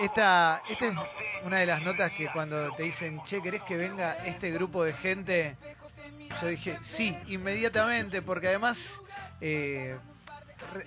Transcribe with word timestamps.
Esta, 0.00 0.62
esta 0.68 0.86
es 0.88 0.94
una 1.44 1.58
de 1.58 1.66
las 1.66 1.82
notas 1.82 2.10
que 2.12 2.28
cuando 2.32 2.74
te 2.74 2.82
dicen, 2.82 3.22
che, 3.24 3.40
¿querés 3.42 3.62
que 3.62 3.76
venga 3.76 4.14
este 4.24 4.50
grupo 4.50 4.82
de 4.84 4.92
gente? 4.92 5.56
Yo 6.40 6.48
dije, 6.48 6.78
sí, 6.82 7.16
inmediatamente, 7.28 8.20
porque 8.22 8.48
además 8.48 9.02
eh, 9.40 9.96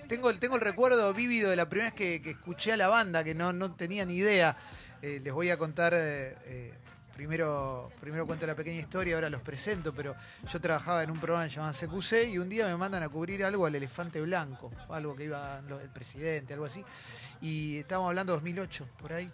tengo, 0.08 0.30
el- 0.30 0.40
tengo 0.40 0.56
el 0.56 0.62
recuerdo 0.62 1.14
vívido 1.14 1.50
de 1.50 1.56
la 1.56 1.70
primera 1.70 1.90
vez 1.92 1.98
que, 1.98 2.22
que 2.22 2.32
escuché 2.32 2.74
a 2.74 2.78
la 2.78 2.90
banda, 2.90 3.24
que 3.24 3.34
no, 3.34 3.54
no 3.54 3.74
tenía 3.74 4.06
ni 4.06 4.16
idea. 4.16 4.58
Eh, 5.02 5.22
les 5.24 5.32
voy 5.34 5.50
a 5.52 5.58
contar, 5.58 5.94
eh, 5.96 6.36
eh, 6.46 6.74
primero, 7.18 7.92
primero 8.00 8.28
cuento 8.28 8.46
la 8.46 8.56
pequeña 8.56 8.80
historia, 8.80 9.16
ahora 9.16 9.30
los 9.30 9.42
presento, 9.42 9.92
pero 9.92 10.16
yo 10.48 10.62
trabajaba 10.62 11.04
en 11.04 11.10
un 11.10 11.20
programa 11.20 11.48
llamado 11.48 11.74
CQC 11.74 12.30
y 12.30 12.38
un 12.38 12.48
día 12.48 12.68
me 12.68 12.78
mandan 12.78 13.02
a 13.02 13.10
cubrir 13.10 13.44
algo 13.44 13.66
al 13.66 13.74
elefante 13.74 14.22
blanco, 14.22 14.72
algo 14.90 15.16
que 15.16 15.24
iba 15.24 15.60
el 15.60 15.90
presidente, 15.90 16.54
algo 16.54 16.66
así. 16.66 16.86
Y 17.42 17.80
estábamos 17.80 18.10
hablando 18.10 18.34
de 18.34 18.38
2008, 18.38 18.88
por 19.02 19.14
ahí. 19.14 19.32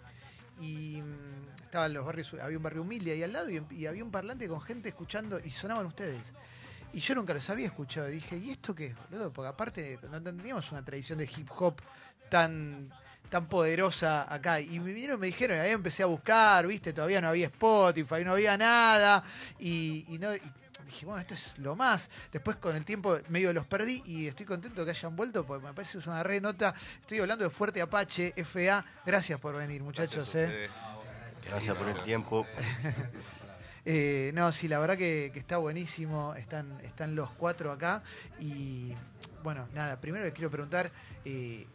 Y 0.60 1.02
mm, 1.02 1.62
estaban 1.64 1.92
los 1.92 2.06
barrios, 2.06 2.34
había 2.40 2.56
un 2.56 2.62
barrio 2.62 2.82
humilde 2.82 3.12
ahí 3.12 3.22
al 3.22 3.32
lado 3.32 3.50
y, 3.50 3.62
y 3.70 3.86
había 3.86 4.02
un 4.02 4.10
parlante 4.10 4.48
con 4.48 4.60
gente 4.62 4.88
escuchando 4.88 5.38
y 5.44 5.50
sonaban 5.50 5.84
ustedes. 5.84 6.22
Y 6.94 7.00
yo 7.00 7.14
nunca 7.14 7.34
los 7.34 7.48
había 7.50 7.66
escuchado. 7.66 8.06
Dije, 8.06 8.38
¿y 8.38 8.50
esto 8.50 8.74
qué 8.74 8.86
es, 8.86 8.96
boludo? 9.10 9.30
Porque 9.30 9.48
aparte 9.48 9.98
no 10.10 10.22
teníamos 10.22 10.72
una 10.72 10.82
tradición 10.82 11.18
de 11.18 11.24
hip 11.24 11.50
hop 11.58 11.82
tan, 12.30 12.90
tan 13.28 13.46
poderosa 13.46 14.32
acá. 14.32 14.60
Y 14.60 14.78
me 14.80 14.92
vinieron 14.92 15.18
y 15.18 15.20
me 15.20 15.26
dijeron, 15.26 15.56
y 15.56 15.60
ahí 15.60 15.70
empecé 15.70 16.02
a 16.02 16.06
buscar, 16.06 16.66
¿viste? 16.66 16.92
Todavía 16.92 17.20
no 17.20 17.28
había 17.28 17.46
Spotify, 17.46 18.24
no 18.24 18.32
había 18.32 18.56
nada. 18.56 19.24
Y, 19.58 20.04
y 20.08 20.18
no, 20.18 20.34
y 20.34 20.40
dije, 20.86 21.06
bueno, 21.06 21.20
esto 21.20 21.34
es 21.34 21.58
lo 21.58 21.76
más. 21.76 22.10
Después 22.32 22.56
con 22.56 22.76
el 22.76 22.84
tiempo 22.84 23.18
medio 23.28 23.52
los 23.52 23.66
perdí 23.66 24.02
y 24.06 24.26
estoy 24.26 24.46
contento 24.46 24.84
que 24.84 24.90
hayan 24.90 25.16
vuelto 25.16 25.44
porque 25.44 25.66
me 25.66 25.72
parece 25.72 25.92
que 25.92 25.98
es 25.98 26.06
una 26.06 26.22
re 26.22 26.40
nota. 26.40 26.74
Estoy 27.00 27.20
hablando 27.20 27.44
de 27.44 27.50
Fuerte 27.50 27.80
Apache, 27.80 28.32
FA. 28.44 28.84
Gracias 29.04 29.38
por 29.40 29.56
venir, 29.56 29.82
muchachos. 29.82 30.32
Gracias 30.32 30.50
eh. 30.50 30.68
Gracias 31.46 31.76
por 31.76 31.88
el 31.88 32.02
tiempo. 32.04 32.46
Eh, 33.86 34.30
no, 34.32 34.50
sí, 34.50 34.66
la 34.66 34.78
verdad 34.78 34.96
que, 34.96 35.30
que 35.30 35.38
está 35.38 35.58
buenísimo. 35.58 36.34
Están, 36.36 36.80
están 36.80 37.14
los 37.14 37.30
cuatro 37.32 37.70
acá. 37.70 38.02
Y 38.40 38.94
bueno, 39.42 39.68
nada, 39.74 40.00
primero 40.00 40.24
les 40.24 40.32
quiero 40.32 40.50
preguntar 40.50 40.90
eh, 41.22 41.66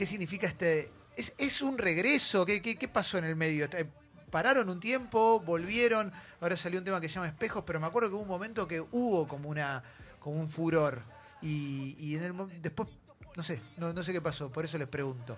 qué 0.00 0.06
significa 0.06 0.46
este. 0.46 0.90
¿Es, 1.14 1.34
es 1.36 1.60
un 1.60 1.76
regreso? 1.76 2.46
¿Qué, 2.46 2.62
qué, 2.62 2.78
qué 2.78 2.88
pasó 2.88 3.18
en 3.18 3.24
el 3.26 3.36
medio? 3.36 3.66
Eh, 3.66 3.86
Pararon 4.30 4.70
un 4.70 4.80
tiempo, 4.80 5.40
volvieron. 5.40 6.10
Ahora 6.40 6.56
salió 6.56 6.78
un 6.78 6.86
tema 6.86 7.02
que 7.02 7.08
se 7.10 7.16
llama 7.16 7.26
Espejos, 7.26 7.64
pero 7.66 7.78
me 7.80 7.86
acuerdo 7.86 8.08
que 8.08 8.14
hubo 8.14 8.22
un 8.22 8.28
momento 8.28 8.66
que 8.66 8.80
hubo 8.80 9.28
como 9.28 9.50
una 9.50 9.82
como 10.18 10.40
un 10.40 10.48
furor. 10.48 11.02
Y, 11.42 11.96
y 11.98 12.16
en 12.16 12.24
el 12.24 12.62
después, 12.62 12.88
no 13.36 13.42
sé, 13.42 13.60
no, 13.76 13.92
no 13.92 14.02
sé 14.02 14.14
qué 14.14 14.22
pasó, 14.22 14.50
por 14.50 14.64
eso 14.64 14.78
les 14.78 14.88
pregunto. 14.88 15.36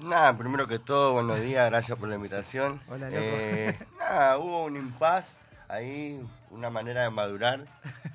Nada, 0.00 0.36
primero 0.36 0.66
que 0.66 0.80
todo, 0.80 1.12
buenos 1.12 1.40
días, 1.40 1.70
gracias 1.70 1.96
por 1.96 2.08
la 2.08 2.16
invitación. 2.16 2.82
Hola, 2.88 3.10
loco. 3.10 3.22
Eh, 3.22 3.78
nada, 4.00 4.38
hubo 4.38 4.64
un 4.64 4.74
impas 4.74 5.36
ahí, 5.68 6.20
una 6.50 6.68
manera 6.68 7.02
de 7.02 7.10
madurar 7.10 7.64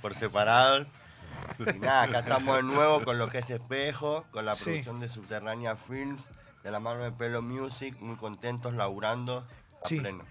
por 0.01 0.13
separados. 0.13 0.87
Y 1.75 1.79
nada, 1.79 2.03
acá 2.03 2.19
estamos 2.19 2.55
de 2.57 2.63
nuevo 2.63 3.03
con 3.03 3.17
lo 3.17 3.29
que 3.29 3.39
es 3.39 3.49
Espejo, 3.49 4.25
con 4.31 4.45
la 4.45 4.55
Sí. 4.55 4.63
producción 4.65 4.99
de 4.99 5.09
Subterránea 5.09 5.75
Films, 5.75 6.23
de 6.63 6.71
la 6.71 6.79
mano 6.79 7.03
de 7.03 7.11
Pelo 7.11 7.41
Music, 7.41 7.95
muy 7.99 8.15
contentos, 8.15 8.73
laburando 8.73 9.47
a 9.83 9.87
Sí. 9.87 9.99
pleno. 9.99 10.23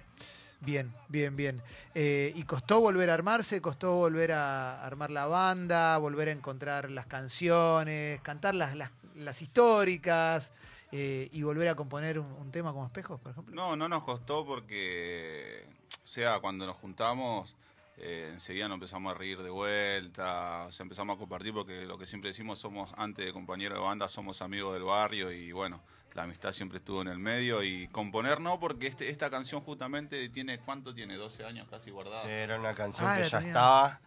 Bien, 0.60 0.92
bien, 1.08 1.36
bien. 1.36 1.62
Eh, 1.94 2.32
¿Y 2.34 2.44
costó 2.44 2.80
volver 2.80 3.10
a 3.10 3.14
armarse? 3.14 3.60
¿Costó 3.60 3.96
volver 3.96 4.32
a 4.32 4.80
armar 4.84 5.10
la 5.10 5.26
banda? 5.26 5.98
¿Volver 5.98 6.28
a 6.28 6.32
encontrar 6.32 6.90
las 6.90 7.04
canciones? 7.06 8.20
¿Cantar 8.22 8.54
las, 8.54 8.74
las, 8.74 8.90
las 9.14 9.42
históricas? 9.42 10.52
eh, 10.96 11.28
¿Y 11.32 11.42
volver 11.42 11.68
a 11.68 11.74
componer 11.74 12.18
un, 12.18 12.26
un 12.32 12.50
tema 12.52 12.72
como 12.72 12.86
espejos, 12.86 13.20
por 13.20 13.32
ejemplo? 13.32 13.54
No, 13.54 13.74
no 13.76 13.88
nos 13.88 14.04
costó 14.04 14.46
porque, 14.46 15.66
o 16.02 16.06
sea, 16.06 16.38
cuando 16.40 16.66
nos 16.66 16.76
juntamos, 16.78 17.54
eh, 17.98 18.30
enseguida 18.32 18.66
nos 18.68 18.76
empezamos 18.76 19.14
a 19.14 19.18
reír 19.18 19.42
de 19.42 19.50
vuelta, 19.50 20.64
o 20.66 20.72
sea, 20.72 20.84
empezamos 20.84 21.16
a 21.16 21.18
compartir 21.18 21.52
porque 21.52 21.84
lo 21.86 21.96
que 21.98 22.06
siempre 22.06 22.28
decimos, 22.30 22.58
somos, 22.58 22.92
antes 22.96 23.24
de 23.24 23.32
compañeros 23.32 23.78
de 23.78 23.84
banda, 23.84 24.08
somos 24.08 24.42
amigos 24.42 24.74
del 24.74 24.82
barrio 24.84 25.30
y 25.32 25.52
bueno, 25.52 25.80
la 26.14 26.24
amistad 26.24 26.52
siempre 26.52 26.78
estuvo 26.78 27.02
en 27.02 27.08
el 27.08 27.18
medio 27.18 27.62
y 27.62 27.88
componer 27.88 28.40
no, 28.40 28.58
porque 28.60 28.86
este, 28.86 29.10
esta 29.10 29.30
canción 29.30 29.60
justamente 29.62 30.28
tiene, 30.28 30.58
¿cuánto 30.58 30.94
tiene? 30.94 31.16
12 31.16 31.44
años 31.44 31.68
casi 31.68 31.90
guardada. 31.90 32.22
Sí, 32.24 32.30
Era 32.30 32.58
una 32.58 32.74
canción 32.74 33.08
Ah, 33.10 33.16
que 33.16 33.28
ya 33.28 33.38
tenía. 33.38 33.48
estaba 33.48 34.00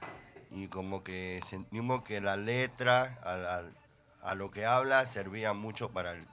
y 0.51 0.67
como 0.67 1.03
que 1.03 1.41
sentimos 1.47 2.03
que 2.03 2.21
la 2.21 2.37
letra, 2.37 3.19
al- 3.23 3.45
al- 3.45 3.77
a, 4.21 4.35
lo 4.35 4.51
que 4.51 4.65
habla, 4.65 5.05
servía 5.05 5.53
mucho 5.53 5.91
para 5.91 6.13
el, 6.13 6.25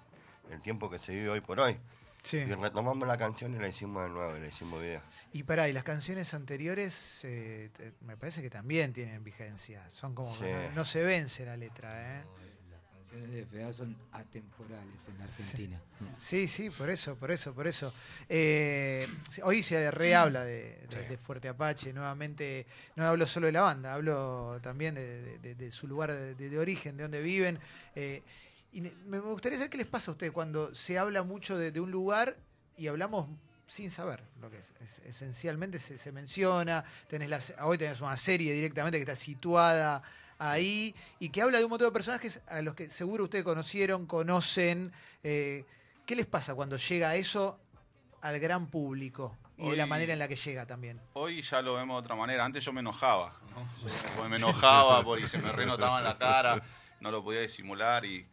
el 0.51 0.61
tiempo 0.63 0.91
que 0.91 0.99
se 0.99 1.13
vive 1.13 1.31
hoy 1.31 1.41
por 1.41 1.59
hoy. 1.61 1.77
Sí. 2.25 2.39
Y 2.39 2.55
retomamos 2.55 3.07
la 3.07 3.19
canción 3.19 3.55
y 3.55 3.59
la 3.59 3.69
hicimos 3.69 4.03
de 4.05 4.09
nuevo, 4.11 4.37
y 4.37 4.41
la 4.41 4.47
hicimos 4.49 4.81
video. 4.81 5.01
Y 5.33 5.43
pará, 5.43 5.69
y 5.69 5.73
las 5.73 5.85
canciones 5.85 6.33
anteriores 6.35 7.21
eh, 7.25 7.71
te- 7.77 7.93
me 8.01 8.17
parece 8.17 8.41
que 8.43 8.51
también 8.51 8.93
tienen 8.93 9.23
vigencia. 9.23 9.89
Son 9.91 10.15
como 10.15 10.37
que 10.39 10.51
no, 10.71 10.73
no 10.77 10.85
se 10.85 11.03
vence 11.03 11.45
la 11.45 11.57
letra, 11.57 12.21
¿eh? 12.21 12.25
Las 12.71 12.81
canciones 12.91 13.31
de 13.31 13.45
FA 13.67 13.73
son 13.75 13.97
atemporales 14.13 15.09
en 15.15 15.21
Argentina. 15.23 15.81
Sí, 16.19 16.49
sí, 16.49 16.71
por 16.71 16.89
eso, 16.91 17.15
por 17.17 17.31
eso, 17.31 17.55
por 17.55 17.67
eso. 17.67 17.93
Eh, 18.29 19.07
hoy 19.43 19.63
se 19.63 19.91
rehabla 19.91 20.45
de, 20.45 20.87
de- 20.89 21.03
Sí. 21.03 21.09
de 21.11 21.19
Fuerte 21.19 21.49
Apache, 21.49 21.93
nuevamente, 21.93 22.67
no 22.97 23.05
hablo 23.05 23.27
solo 23.27 23.47
de 23.47 23.53
la 23.53 23.61
banda, 23.63 23.93
hablo 23.95 24.59
también 24.63 24.95
de, 24.95 25.23
de- 25.23 25.39
de- 25.41 25.55
de 25.55 25.71
su 25.71 25.87
lugar 25.87 26.13
de, 26.13 26.35
de 26.35 26.59
origen, 26.59 26.97
de 26.97 27.03
donde 27.05 27.21
viven. 27.21 27.59
Eh, 27.95 28.23
y 28.75 28.81
me 29.07 29.19
gustaría 29.21 29.59
saber 29.59 29.71
qué 29.71 29.79
les 29.79 29.87
pasa 29.87 30.11
a 30.11 30.13
ustedes 30.13 30.33
cuando 30.33 30.75
se 30.75 30.99
habla 30.99 31.23
mucho 31.23 31.57
de, 31.57 31.71
de 31.73 31.81
un 31.81 31.91
lugar 31.91 32.37
y 32.77 32.87
hablamos 32.89 33.29
sin 33.67 33.91
saber 33.91 34.23
lo 34.41 34.51
que 34.51 34.57
es. 34.59 34.73
Es- 34.81 34.99
esencialmente 35.07 35.79
se, 35.79 35.97
se 35.97 36.13
menciona, 36.13 36.85
tenés 37.09 37.31
la 37.31 37.41
hoy 37.65 37.79
tenés 37.79 38.01
una 38.01 38.17
serie 38.17 38.53
directamente 38.53 38.99
que 38.99 39.03
está 39.03 39.17
situada 39.17 40.03
ahí 40.39 40.95
y 41.21 41.31
que 41.31 41.41
habla 41.41 41.59
de 41.59 41.65
un 41.65 41.71
montón 41.71 41.89
de 41.89 41.93
personajes 41.93 42.41
a 42.49 42.61
los 42.63 42.75
que 42.75 42.91
seguro 42.91 43.25
ustedes 43.25 43.45
conocieron, 43.45 44.07
conocen. 44.07 44.93
eh, 45.23 45.65
¿Qué 46.05 46.15
les 46.17 46.27
pasa 46.27 46.55
cuando 46.55 46.77
llega 46.77 47.15
eso 47.17 47.59
al 48.21 48.39
gran 48.41 48.67
público 48.67 49.37
y 49.57 49.71
de 49.71 49.77
la 49.77 49.87
manera 49.87 50.13
en 50.13 50.19
la 50.19 50.29
que 50.29 50.37
llega 50.37 50.67
también? 50.67 51.01
Hoy 51.15 51.41
ya 51.41 51.63
lo 51.63 51.75
vemos 51.77 51.95
de 51.97 52.05
otra 52.05 52.17
manera. 52.17 52.45
Antes 52.45 52.63
yo 52.65 52.73
me 52.73 52.81
enojaba, 52.81 53.35
¿no? 53.55 54.29
Me 54.29 54.37
enojaba 54.37 55.03
porque 55.05 55.27
se 55.29 55.39
me 55.39 55.53
renotaba 55.53 55.99
en 55.99 56.05
la 56.05 56.19
cara, 56.19 56.61
no 57.01 57.11
lo 57.11 57.23
podía 57.23 57.41
disimular 57.41 58.05
y, 58.05 58.27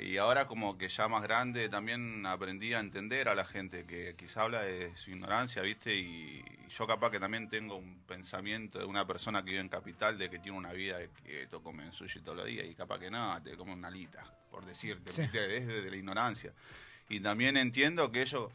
y 0.00 0.16
ahora 0.18 0.46
como 0.46 0.76
que 0.76 0.88
ya 0.88 1.08
más 1.08 1.22
grande 1.22 1.68
también 1.68 2.26
aprendí 2.26 2.74
a 2.74 2.80
entender 2.80 3.28
a 3.28 3.34
la 3.34 3.44
gente 3.44 3.84
que 3.86 4.14
quizá 4.16 4.42
habla 4.42 4.62
de 4.62 4.94
su 4.96 5.10
ignorancia, 5.10 5.62
¿viste? 5.62 5.94
Y 5.94 6.44
yo 6.68 6.86
capaz 6.86 7.10
que 7.10 7.18
también 7.20 7.48
tengo 7.48 7.76
un 7.76 8.00
pensamiento 8.06 8.78
de 8.78 8.84
una 8.84 9.06
persona 9.06 9.42
que 9.42 9.50
vive 9.52 9.60
en 9.60 9.68
capital 9.68 10.18
de 10.18 10.28
que 10.28 10.38
tiene 10.38 10.58
una 10.58 10.72
vida 10.72 10.98
de 10.98 11.08
que 11.24 11.46
to- 11.46 11.62
come 11.62 11.90
sushi 11.92 12.20
todos 12.20 12.36
los 12.38 12.46
días 12.46 12.66
y 12.66 12.74
capaz 12.74 12.98
que 12.98 13.10
no, 13.10 13.42
te 13.42 13.56
come 13.56 13.72
una 13.72 13.88
alita, 13.88 14.24
por 14.50 14.64
decirte, 14.66 15.10
Sí. 15.12 15.22
¿viste? 15.22 15.48
desde 15.48 15.90
la 15.90 15.96
ignorancia. 15.96 16.52
Y 17.08 17.20
también 17.20 17.56
entiendo 17.56 18.10
que 18.12 18.22
ellos 18.22 18.50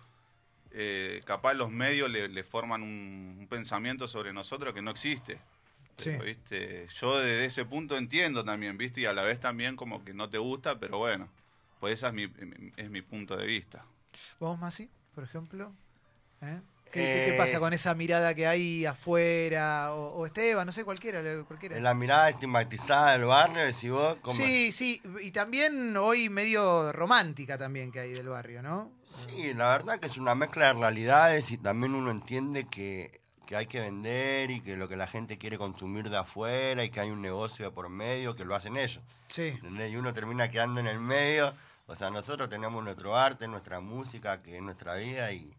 eh, 0.72 1.22
capaz 1.26 1.54
los 1.54 1.70
medios 1.72 2.10
le, 2.12 2.28
le 2.30 2.44
forman 2.44 2.82
un, 2.84 3.38
un 3.40 3.48
pensamiento 3.48 4.08
sobre 4.08 4.32
nosotros 4.32 4.74
que 4.74 4.82
no 4.82 4.92
existe. 4.92 5.40
Pero, 5.98 6.20
Sí. 6.20 6.26
¿viste? 6.26 6.88
Yo 7.00 7.20
desde 7.20 7.46
ese 7.46 7.66
punto 7.66 7.98
entiendo 7.98 8.44
también, 8.44 8.78
¿viste? 8.78 9.02
Y 9.02 9.06
a 9.06 9.14
la 9.14 9.24
vez 9.24 9.40
también 9.40 9.76
como 9.76 10.04
que 10.04 10.14
no 10.14 10.30
te 10.30 10.38
gusta, 10.38 10.80
pero 10.80 10.98
bueno, 10.98 11.28
pues 11.80 11.94
ese 11.96 12.08
es 12.08 12.14
mi, 12.14 12.32
es 12.78 12.90
mi 12.90 13.02
punto 13.02 13.36
de 13.38 13.46
vista. 13.46 13.84
¿Vos, 14.40 14.58
Masi, 14.60 14.90
por 15.16 15.24
ejemplo? 15.24 15.72
¿Eh? 16.42 16.60
¿Qué, 16.92 17.34
Eh, 17.34 17.38
pasa 17.38 17.60
con 17.60 17.72
esa 17.72 17.94
mirada 17.96 18.34
que 18.36 18.46
hay 18.48 18.86
afuera? 18.86 19.94
O, 19.94 20.18
o 20.18 20.26
Esteban, 20.26 20.66
no 20.66 20.74
sé, 20.74 20.84
cualquiera. 20.84 21.22
cualquiera. 21.46 21.78
En 21.78 21.84
la 21.84 21.94
mirada 21.94 22.30
estigmatizada 22.30 23.14
del 23.14 23.24
barrio, 23.26 23.64
decís 23.64 23.90
vos, 23.92 24.18
como... 24.22 24.36
Sí, 24.36 24.72
sí, 24.74 25.02
y 25.22 25.32
también 25.32 25.96
hoy 25.96 26.28
medio 26.30 26.92
romántica 26.92 27.58
también 27.58 27.92
que 27.94 28.02
hay 28.02 28.12
del 28.12 28.28
barrio, 28.28 28.62
¿no? 28.62 28.92
Sí, 29.30 29.54
la 29.54 29.70
verdad 29.70 30.00
que 30.00 30.08
es 30.08 30.18
una 30.18 30.36
mezcla 30.36 30.68
de 30.68 30.74
realidades 30.74 31.52
y 31.52 31.58
también 31.58 31.96
uno 31.96 32.12
entiende 32.12 32.66
que, 32.68 33.21
que 33.52 33.58
hay 33.58 33.66
que 33.66 33.82
vender 33.82 34.50
y 34.50 34.62
que 34.62 34.78
lo 34.78 34.88
que 34.88 34.96
la 34.96 35.08
gente 35.08 35.38
quiere 35.38 35.58
consumir 35.58 36.10
de 36.10 36.16
afuera 36.16 36.86
y 36.86 36.90
que 36.90 37.02
hay 37.02 37.12
un 37.12 37.22
negocio 37.22 37.66
de 37.66 37.72
por 37.72 37.90
medio 37.90 38.34
que 38.34 38.46
lo 38.46 38.56
hacen 38.56 38.78
ellos. 38.78 39.04
Sí, 39.28 39.48
¿entendés? 39.48 39.92
Y 39.92 39.98
uno 39.98 40.14
termina 40.14 40.50
quedando 40.50 40.80
en 40.80 40.88
el 40.88 41.00
medio. 41.00 41.54
O 41.86 41.94
sea, 41.98 42.10
nosotros 42.10 42.50
tenemos 42.50 42.82
nuestro 42.82 43.14
arte, 43.14 43.50
nuestra 43.50 43.82
música, 43.82 44.42
que 44.42 44.56
es 44.56 44.62
nuestra 44.62 44.96
vida 44.96 45.34
y, 45.34 45.54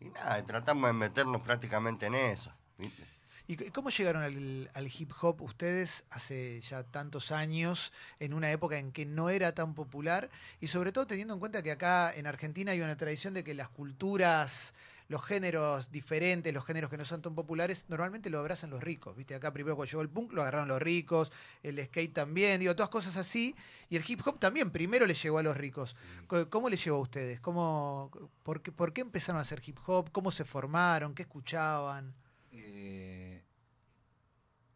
y 0.00 0.06
nada, 0.06 0.44
tratamos 0.44 0.90
de 0.90 0.94
meternos 0.94 1.40
prácticamente 1.42 2.06
en 2.06 2.16
eso. 2.16 2.52
¿viste? 2.76 3.04
¿Y 3.46 3.70
cómo 3.70 3.90
llegaron 3.90 4.24
al, 4.24 4.68
al 4.74 4.86
hip 4.88 5.12
hop 5.20 5.42
ustedes 5.42 6.02
hace 6.10 6.60
ya 6.62 6.82
tantos 6.82 7.30
años, 7.30 7.92
en 8.18 8.34
una 8.34 8.50
época 8.50 8.78
en 8.78 8.90
que 8.90 9.06
no 9.06 9.30
era 9.30 9.54
tan 9.54 9.74
popular? 9.74 10.28
Y 10.60 10.66
sobre 10.66 10.90
todo 10.90 11.06
teniendo 11.06 11.34
en 11.34 11.38
cuenta 11.38 11.62
que 11.62 11.70
acá 11.70 12.12
en 12.12 12.26
Argentina 12.26 12.72
hay 12.72 12.80
una 12.80 12.96
tradición 12.96 13.32
de 13.32 13.44
que 13.44 13.54
las 13.54 13.68
culturas 13.68 14.74
los 15.12 15.24
géneros 15.24 15.92
diferentes, 15.92 16.52
los 16.52 16.64
géneros 16.64 16.90
que 16.90 16.96
no 16.96 17.04
son 17.04 17.22
tan 17.22 17.34
populares, 17.36 17.84
normalmente 17.88 18.30
lo 18.30 18.40
abrazan 18.40 18.70
los 18.70 18.82
ricos. 18.82 19.14
¿Viste? 19.16 19.34
Acá 19.36 19.52
primero 19.52 19.76
cuando 19.76 19.90
llegó 19.90 20.02
el 20.02 20.08
punk 20.08 20.32
lo 20.32 20.42
agarraron 20.42 20.66
los 20.66 20.82
ricos, 20.82 21.30
el 21.62 21.80
skate 21.84 22.12
también, 22.12 22.58
digo, 22.58 22.74
todas 22.74 22.90
cosas 22.90 23.16
así. 23.16 23.54
Y 23.88 23.96
el 23.96 24.04
hip 24.08 24.20
hop 24.26 24.40
también 24.40 24.70
primero 24.72 25.06
le 25.06 25.14
llegó 25.14 25.38
a 25.38 25.42
los 25.44 25.56
ricos. 25.56 25.94
Co- 26.26 26.48
¿Cómo 26.50 26.68
le 26.68 26.76
llegó 26.76 26.96
a 26.96 27.00
ustedes? 27.00 27.40
¿Cómo, 27.40 28.10
por, 28.42 28.62
qué, 28.62 28.72
¿Por 28.72 28.92
qué 28.92 29.02
empezaron 29.02 29.38
a 29.38 29.42
hacer 29.42 29.62
hip 29.64 29.78
hop? 29.86 30.10
¿Cómo 30.10 30.30
se 30.32 30.44
formaron? 30.44 31.14
¿Qué 31.14 31.22
escuchaban? 31.22 32.14
Eh, 32.50 33.44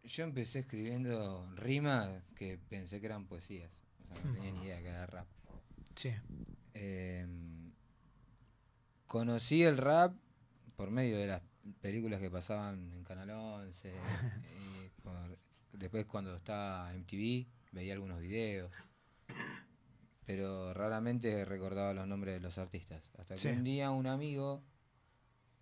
yo 0.05 0.23
empecé 0.23 0.61
escribiendo 0.61 1.51
rimas 1.57 2.23
que 2.37 2.59
pensé 2.59 3.01
que 3.01 3.07
eran 3.07 3.27
poesías. 3.27 3.83
O 4.11 4.15
sea, 4.15 4.25
no 4.25 4.33
tenía 4.35 4.53
ni 4.53 4.63
idea 4.65 4.81
que 4.83 4.89
era 4.89 5.07
rap. 5.07 5.27
Sí. 5.97 6.13
Eh, 6.75 7.27
conocí 9.07 9.63
el 9.63 9.79
rap 9.79 10.15
por 10.77 10.91
medio 10.91 11.17
de 11.19 11.27
las 11.27 11.43
películas 11.81 12.21
que 12.21 12.31
pasaban 12.31 12.93
en 12.93 13.03
Canal 13.05 13.31
11. 13.31 13.93
y 13.95 14.89
por- 15.03 15.39
después 15.73 16.07
cuando 16.07 16.35
estaba 16.37 16.93
MTV 16.95 17.47
veía 17.73 17.95
algunos 17.95 18.21
videos. 18.21 18.71
Pero 20.25 20.75
raramente 20.75 21.45
recordaba 21.45 21.95
los 21.95 22.07
nombres 22.07 22.35
de 22.35 22.41
los 22.41 22.59
artistas. 22.59 23.03
Hasta 23.19 23.37
que 23.37 23.53
un 23.53 23.63
día 23.65 23.91
un 23.91 24.07
amigo 24.07 24.63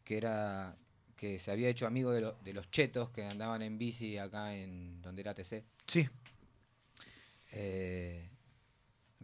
que 0.05 0.16
era 0.16 0.76
que 1.16 1.38
se 1.38 1.50
había 1.52 1.69
hecho 1.69 1.87
amigo 1.87 2.11
de, 2.11 2.20
lo- 2.22 2.32
de 2.43 2.52
los 2.52 2.70
chetos 2.70 3.11
que 3.11 3.25
andaban 3.25 3.62
en 3.62 3.78
bici 3.78 4.19
acá 4.19 4.55
en 4.55 5.00
donde 5.00 5.20
era 5.22 5.32
TC. 5.34 5.64
Sí. 5.87 6.08
Eh, 7.52 8.31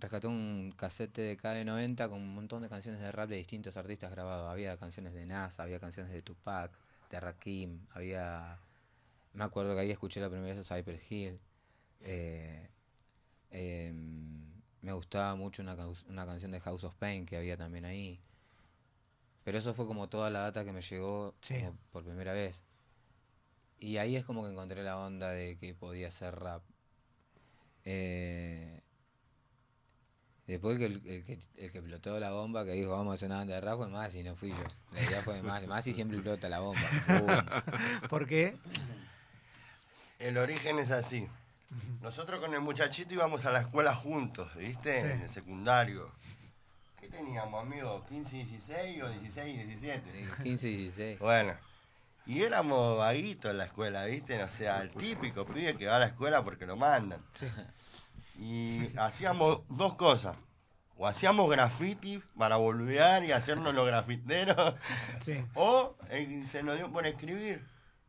rescató 0.00 0.28
un 0.28 0.72
casete 0.76 1.22
de 1.22 1.38
KD90 1.38 2.08
con 2.08 2.20
un 2.20 2.34
montón 2.34 2.62
de 2.62 2.68
canciones 2.68 3.00
de 3.00 3.12
rap 3.12 3.28
de 3.28 3.36
distintos 3.36 3.76
artistas 3.76 4.10
grabados. 4.10 4.50
Había 4.50 4.76
canciones 4.76 5.12
de 5.14 5.26
Nas, 5.26 5.60
había 5.60 5.78
canciones 5.78 6.12
de 6.12 6.22
Tupac, 6.22 6.72
de 7.10 7.20
Rakim, 7.20 7.86
había... 7.92 8.58
Me 9.34 9.44
acuerdo 9.44 9.74
que 9.74 9.80
ahí 9.80 9.90
escuché 9.90 10.20
la 10.20 10.28
primera 10.28 10.54
vez 10.54 10.70
a 10.70 10.76
Cypress 10.76 11.02
Hill. 11.10 11.38
Eh, 12.00 12.68
em, 13.50 14.42
me 14.82 14.92
gustaba 14.92 15.34
mucho 15.36 15.62
una, 15.62 15.76
una 16.08 16.26
canción 16.26 16.50
de 16.50 16.60
House 16.60 16.84
of 16.84 16.94
Pain 16.96 17.26
que 17.26 17.36
había 17.36 17.56
también 17.56 17.84
ahí. 17.84 18.18
Pero 19.44 19.58
eso 19.58 19.72
fue 19.74 19.86
como 19.86 20.08
toda 20.08 20.30
la 20.30 20.40
data 20.40 20.64
que 20.64 20.72
me 20.72 20.82
llegó 20.82 21.34
Sí. 21.42 21.56
por 21.92 22.04
primera 22.04 22.32
vez. 22.32 22.56
Y 23.78 23.96
ahí 23.98 24.16
es 24.16 24.24
como 24.24 24.42
que 24.44 24.50
encontré 24.50 24.82
la 24.82 24.98
onda 24.98 25.30
de 25.30 25.56
que 25.58 25.74
podía 25.74 26.10
ser 26.10 26.34
rap. 26.38 26.62
Eh, 27.84 28.80
después 30.50 30.78
que 30.78 30.86
el, 30.86 31.02
el 31.06 31.24
que 31.24 31.38
el 31.58 31.70
que 31.70 31.78
explotó 31.78 32.18
la 32.20 32.30
bomba, 32.30 32.64
que 32.64 32.72
dijo 32.72 32.90
vamos 32.90 33.12
a 33.12 33.14
hacer 33.14 33.28
una 33.28 33.38
banda 33.38 33.54
de 33.54 33.60
rap, 33.60 33.78
fue 33.78 33.88
más 33.88 34.14
y 34.14 34.22
no 34.22 34.34
fui 34.34 34.50
yo. 34.50 34.64
La 34.92 35.02
idea 35.02 35.22
fue 35.22 35.42
más, 35.42 35.66
más 35.66 35.86
y 35.86 35.94
siempre 35.94 36.18
explota 36.18 36.48
la 36.48 36.60
bomba. 36.60 36.80
¿Por 38.08 38.26
qué? 38.26 38.56
El 40.18 40.36
origen 40.38 40.78
es 40.78 40.90
así. 40.90 41.26
Nosotros 42.02 42.40
con 42.40 42.52
el 42.52 42.60
muchachito 42.60 43.14
íbamos 43.14 43.46
a 43.46 43.50
la 43.50 43.60
escuela 43.60 43.94
juntos, 43.94 44.54
¿viste? 44.56 45.00
Sí. 45.00 45.06
En 45.06 45.22
el 45.22 45.28
secundario. 45.28 46.10
¿Qué 47.00 47.08
teníamos, 47.08 47.62
amigos? 47.62 48.02
¿15, 48.10 48.30
16 48.30 49.02
o 49.02 49.08
16, 49.08 49.66
17? 49.66 50.22
Eh, 50.22 50.28
15 50.42 50.68
y 50.68 50.76
16. 50.76 51.18
Bueno. 51.20 51.54
Y 52.26 52.42
éramos 52.42 52.98
vaguitos 52.98 53.50
en 53.50 53.58
la 53.58 53.64
escuela, 53.64 54.04
¿viste? 54.04 54.42
O 54.42 54.48
sea, 54.48 54.82
el 54.82 54.90
típico 54.90 55.44
pibe 55.46 55.76
que 55.76 55.86
va 55.86 55.96
a 55.96 56.00
la 56.00 56.06
escuela 56.06 56.44
porque 56.44 56.66
lo 56.66 56.76
mandan. 56.76 57.24
Sí. 57.32 57.46
Y 58.40 58.96
hacíamos 58.96 59.60
dos 59.68 59.94
cosas. 59.94 60.34
O 60.96 61.06
hacíamos 61.06 61.48
graffiti 61.50 62.22
para 62.38 62.56
boludear 62.56 63.22
y 63.24 63.32
hacernos 63.32 63.74
los 63.74 63.86
grafiteros. 63.86 64.74
Sí. 65.20 65.44
O 65.54 65.94
eh, 66.08 66.44
se 66.48 66.62
nos 66.62 66.78
dio 66.78 66.90
por 66.90 67.06
escribir. 67.06 67.62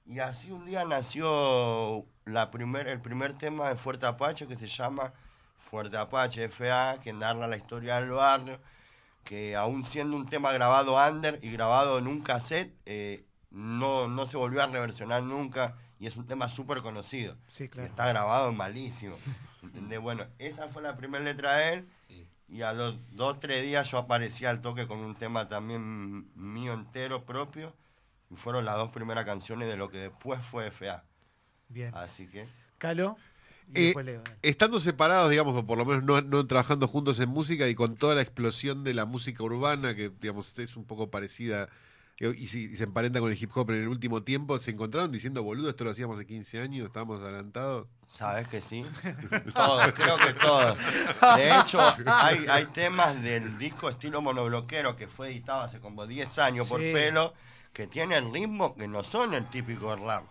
Y 0.06 0.20
así 0.20 0.52
un 0.52 0.66
día 0.66 0.86
nació 0.86 2.06
la 2.26 2.50
primer, 2.52 2.88
el 2.88 3.02
primer 3.02 3.34
tema 3.34 3.70
de 3.70 3.76
Fuerte 3.76 4.06
Apache 4.06 4.48
que 4.48 4.56
se 4.56 4.68
llama 4.68 5.14
Fuerte 5.58 5.98
Apache 5.98 6.48
FA, 6.48 7.00
que 7.04 7.12
narra 7.12 7.48
la 7.48 7.58
historia 7.58 7.96
del 8.00 8.12
barrio, 8.12 8.60
que 9.26 9.56
aún 9.58 9.86
siendo 9.86 10.16
un 10.16 10.28
tema 10.28 10.54
grabado 10.54 10.96
under 10.96 11.40
y 11.42 11.52
grabado 11.52 12.00
en 12.00 12.08
un 12.08 12.22
cassette, 12.22 12.74
eh, 12.86 13.26
no, 13.52 14.08
no 14.08 14.28
se 14.28 14.38
volvió 14.38 14.64
a 14.64 14.68
reversionar 14.68 15.24
nunca 15.24 15.76
y 16.00 16.08
es 16.08 16.16
un 16.16 16.26
tema 16.26 16.48
súper 16.48 16.82
conocido. 16.82 17.36
Sí, 17.50 17.66
Y 17.66 17.70
claro. 17.70 17.90
Está 17.90 18.08
grabado 18.08 18.52
malísimo. 18.54 19.18
¿entendés? 19.62 20.00
Bueno, 20.00 20.26
esa 20.40 20.68
fue 20.68 20.82
la 20.82 20.96
primera 20.96 21.24
letra 21.24 21.58
de 21.58 21.74
él. 21.74 21.88
Sí. 22.08 22.28
Y 22.50 22.62
a 22.64 22.74
los 22.74 22.96
dos, 23.16 23.40
tres 23.40 23.64
días 23.64 23.90
yo 23.90 23.98
aparecí 23.98 24.46
al 24.46 24.62
toque 24.62 24.88
con 24.88 25.00
un 25.00 25.16
tema 25.16 25.48
también 25.48 26.30
mío 26.36 26.74
entero 26.74 27.24
propio. 27.24 27.74
Y 28.30 28.36
fueron 28.36 28.66
las 28.66 28.76
dos 28.76 28.92
primeras 28.92 29.26
canciones 29.26 29.68
de 29.68 29.78
lo 29.78 29.90
que 29.90 29.98
después 29.98 30.40
fue 30.46 30.72
FA. 30.72 31.04
Bien. 31.70 31.94
Así 31.96 32.28
que. 32.28 32.48
Calo. 32.78 33.18
Eh. 33.74 33.94
Estando 34.42 34.80
separados, 34.80 35.30
digamos, 35.30 35.58
o 35.58 35.66
por 35.66 35.78
lo 35.78 35.86
menos 35.86 36.04
no, 36.04 36.20
no 36.22 36.46
trabajando 36.46 36.88
juntos 36.88 37.20
en 37.20 37.30
música 37.30 37.68
y 37.70 37.76
con 37.76 37.96
toda 37.96 38.16
la 38.16 38.22
explosión 38.22 38.84
de 38.84 38.94
la 38.94 39.06
música 39.06 39.44
urbana, 39.44 39.96
que 39.96 40.10
digamos 40.10 40.58
es 40.60 40.76
un 40.76 40.84
poco 40.84 41.10
parecida 41.10 41.70
y, 42.30 42.48
si- 42.48 42.66
y 42.66 42.76
se 42.76 42.84
emparenta 42.84 43.20
con 43.20 43.32
el 43.32 43.42
hip 43.42 43.52
hop 43.56 43.72
en 43.72 43.78
el 43.78 43.88
último 43.88 44.22
tiempo, 44.24 44.60
se 44.60 44.72
encontraron 44.72 45.12
diciendo, 45.12 45.42
boludo, 45.44 45.70
esto 45.70 45.84
lo 45.84 45.92
hacíamos 45.92 46.16
hace 46.18 46.26
15 46.28 46.62
años, 46.62 46.86
estábamos 46.88 47.20
adelantados. 47.22 47.88
¿Sabes 48.18 48.48
que 48.50 48.62
sí? 48.62 48.86
Todos, 49.54 49.92
creo 49.94 50.18
que 50.18 50.34
todos. 50.34 50.78
De 51.38 51.58
hecho, 51.58 51.80
hay, 52.08 52.46
hay 52.50 52.66
temas 52.66 53.22
del 53.24 53.58
disco 53.58 53.90
estilo 53.90 54.22
monobloquero 54.22 54.96
que 54.98 55.08
fue 55.08 55.30
editado 55.30 55.62
hace 55.62 55.80
como 55.80 56.06
10 56.06 56.38
años 56.40 56.68
por 56.68 56.80
Sí. 56.82 56.92
pelo 56.94 57.34
que 57.74 57.88
tienen 57.88 58.34
ritmos 58.34 58.74
que 58.74 58.88
no 58.88 59.04
son 59.04 59.34
el 59.34 59.46
típico 59.46 59.96
rap. 59.96 60.24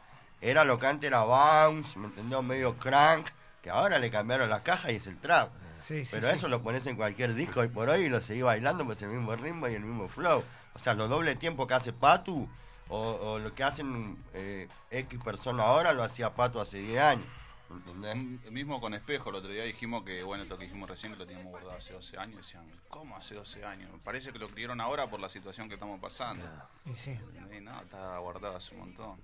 Era 0.43 0.65
lo 0.65 0.79
que 0.79 0.87
antes 0.87 1.09
era 1.09 1.23
bounce, 1.23 1.99
¿me 1.99 2.07
entendió? 2.09 2.43
Medio 2.43 2.77
crank, 2.77 3.27
que 3.63 3.71
ahora 3.71 3.99
le 3.99 4.11
cambiaron 4.11 4.49
la 4.51 4.63
caja 4.63 4.93
y 4.93 4.97
es 4.97 5.07
el 5.07 5.17
trap. 5.17 5.51
Sí, 5.77 6.05
sí, 6.05 6.11
Pero 6.13 6.29
sí. 6.29 6.37
eso 6.37 6.49
lo 6.49 6.63
pones 6.63 6.87
en 6.87 6.97
cualquier 6.97 7.35
disco 7.35 7.65
y 7.65 7.69
por 7.69 7.89
hoy 7.89 8.09
lo 8.11 8.21
seguís 8.21 8.43
bailando, 8.45 8.85
pues 8.85 9.01
el 9.01 9.09
mismo 9.09 9.35
ritmo 9.37 9.67
y 9.69 9.75
el 9.75 9.83
mismo 9.85 10.07
flow. 10.09 10.45
O 10.75 10.79
sea, 10.79 10.95
los 10.95 11.09
doble 11.09 11.35
tiempo 11.37 11.67
que 11.67 11.75
hace 11.75 11.93
Patu 11.93 12.49
o, 12.89 12.99
o 12.99 13.39
lo 13.39 13.55
que 13.55 13.65
hacen 13.65 14.17
eh, 14.35 14.69
X 14.91 15.21
personas 15.23 15.67
ahora 15.67 15.93
lo 15.93 16.03
hacía 16.03 16.33
Patu 16.33 16.61
hace 16.61 16.79
10 16.79 17.01
años. 17.01 17.27
¿Entendés? 17.71 18.17
Mm, 18.17 18.53
Mismo 18.53 18.81
con 18.81 18.95
espejo, 18.95 19.31
el 19.31 19.37
otro 19.37 19.51
día 19.51 19.63
dijimos 19.65 20.05
que, 20.05 20.23
bueno, 20.23 20.43
esto 20.43 20.59
que 20.59 20.65
dijimos 20.65 20.89
recién, 20.89 21.13
que 21.13 21.19
lo 21.19 21.27
teníamos 21.27 21.53
guardado 21.53 21.77
hace 21.77 21.93
12 21.93 22.19
años. 22.19 22.39
Decían, 22.39 22.65
¿cómo 22.89 23.17
hace 23.17 23.35
12 23.37 23.65
años? 23.65 23.93
Me 23.93 23.99
parece 23.99 24.33
que 24.33 24.39
lo 24.39 24.47
escribieron 24.47 24.81
ahora 24.81 25.09
por 25.09 25.21
la 25.21 25.29
situación 25.29 25.69
que 25.69 25.75
estamos 25.75 26.01
pasando. 26.01 26.45
Y 26.85 26.95
sí. 26.95 27.19
Y 27.57 27.61
no, 27.61 27.81
está 27.81 28.19
guardado 28.19 28.57
hace 28.57 28.75
un 28.75 28.81
montón. 28.81 29.21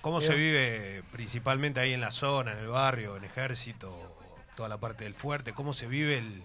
¿Cómo 0.00 0.20
se 0.20 0.34
vive 0.34 1.02
principalmente 1.10 1.80
ahí 1.80 1.92
en 1.92 2.00
la 2.00 2.12
zona, 2.12 2.52
en 2.52 2.58
el 2.58 2.68
barrio, 2.68 3.16
el 3.16 3.24
ejército, 3.24 4.16
toda 4.54 4.68
la 4.68 4.78
parte 4.78 5.04
del 5.04 5.14
fuerte? 5.14 5.54
¿Cómo 5.54 5.72
se 5.72 5.86
vive 5.86 6.18
el, 6.18 6.44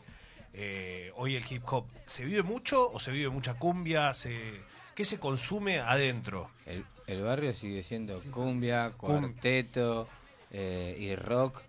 eh, 0.53 1.11
hoy 1.15 1.35
el 1.35 1.45
hip 1.49 1.63
hop? 1.71 1.85
¿Se 2.05 2.25
vive 2.25 2.43
mucho 2.43 2.91
o 2.91 2.99
se 2.99 3.11
vive 3.11 3.29
mucha 3.29 3.53
cumbia? 3.55 4.13
Se, 4.13 4.61
¿Qué 4.95 5.05
se 5.05 5.19
consume 5.19 5.79
adentro? 5.79 6.51
El, 6.65 6.85
el 7.07 7.21
barrio 7.23 7.53
sigue 7.53 7.83
siendo 7.83 8.19
cumbia, 8.31 8.91
cuarteto 8.97 10.07
eh, 10.51 10.95
y 10.99 11.15
rock, 11.15 11.61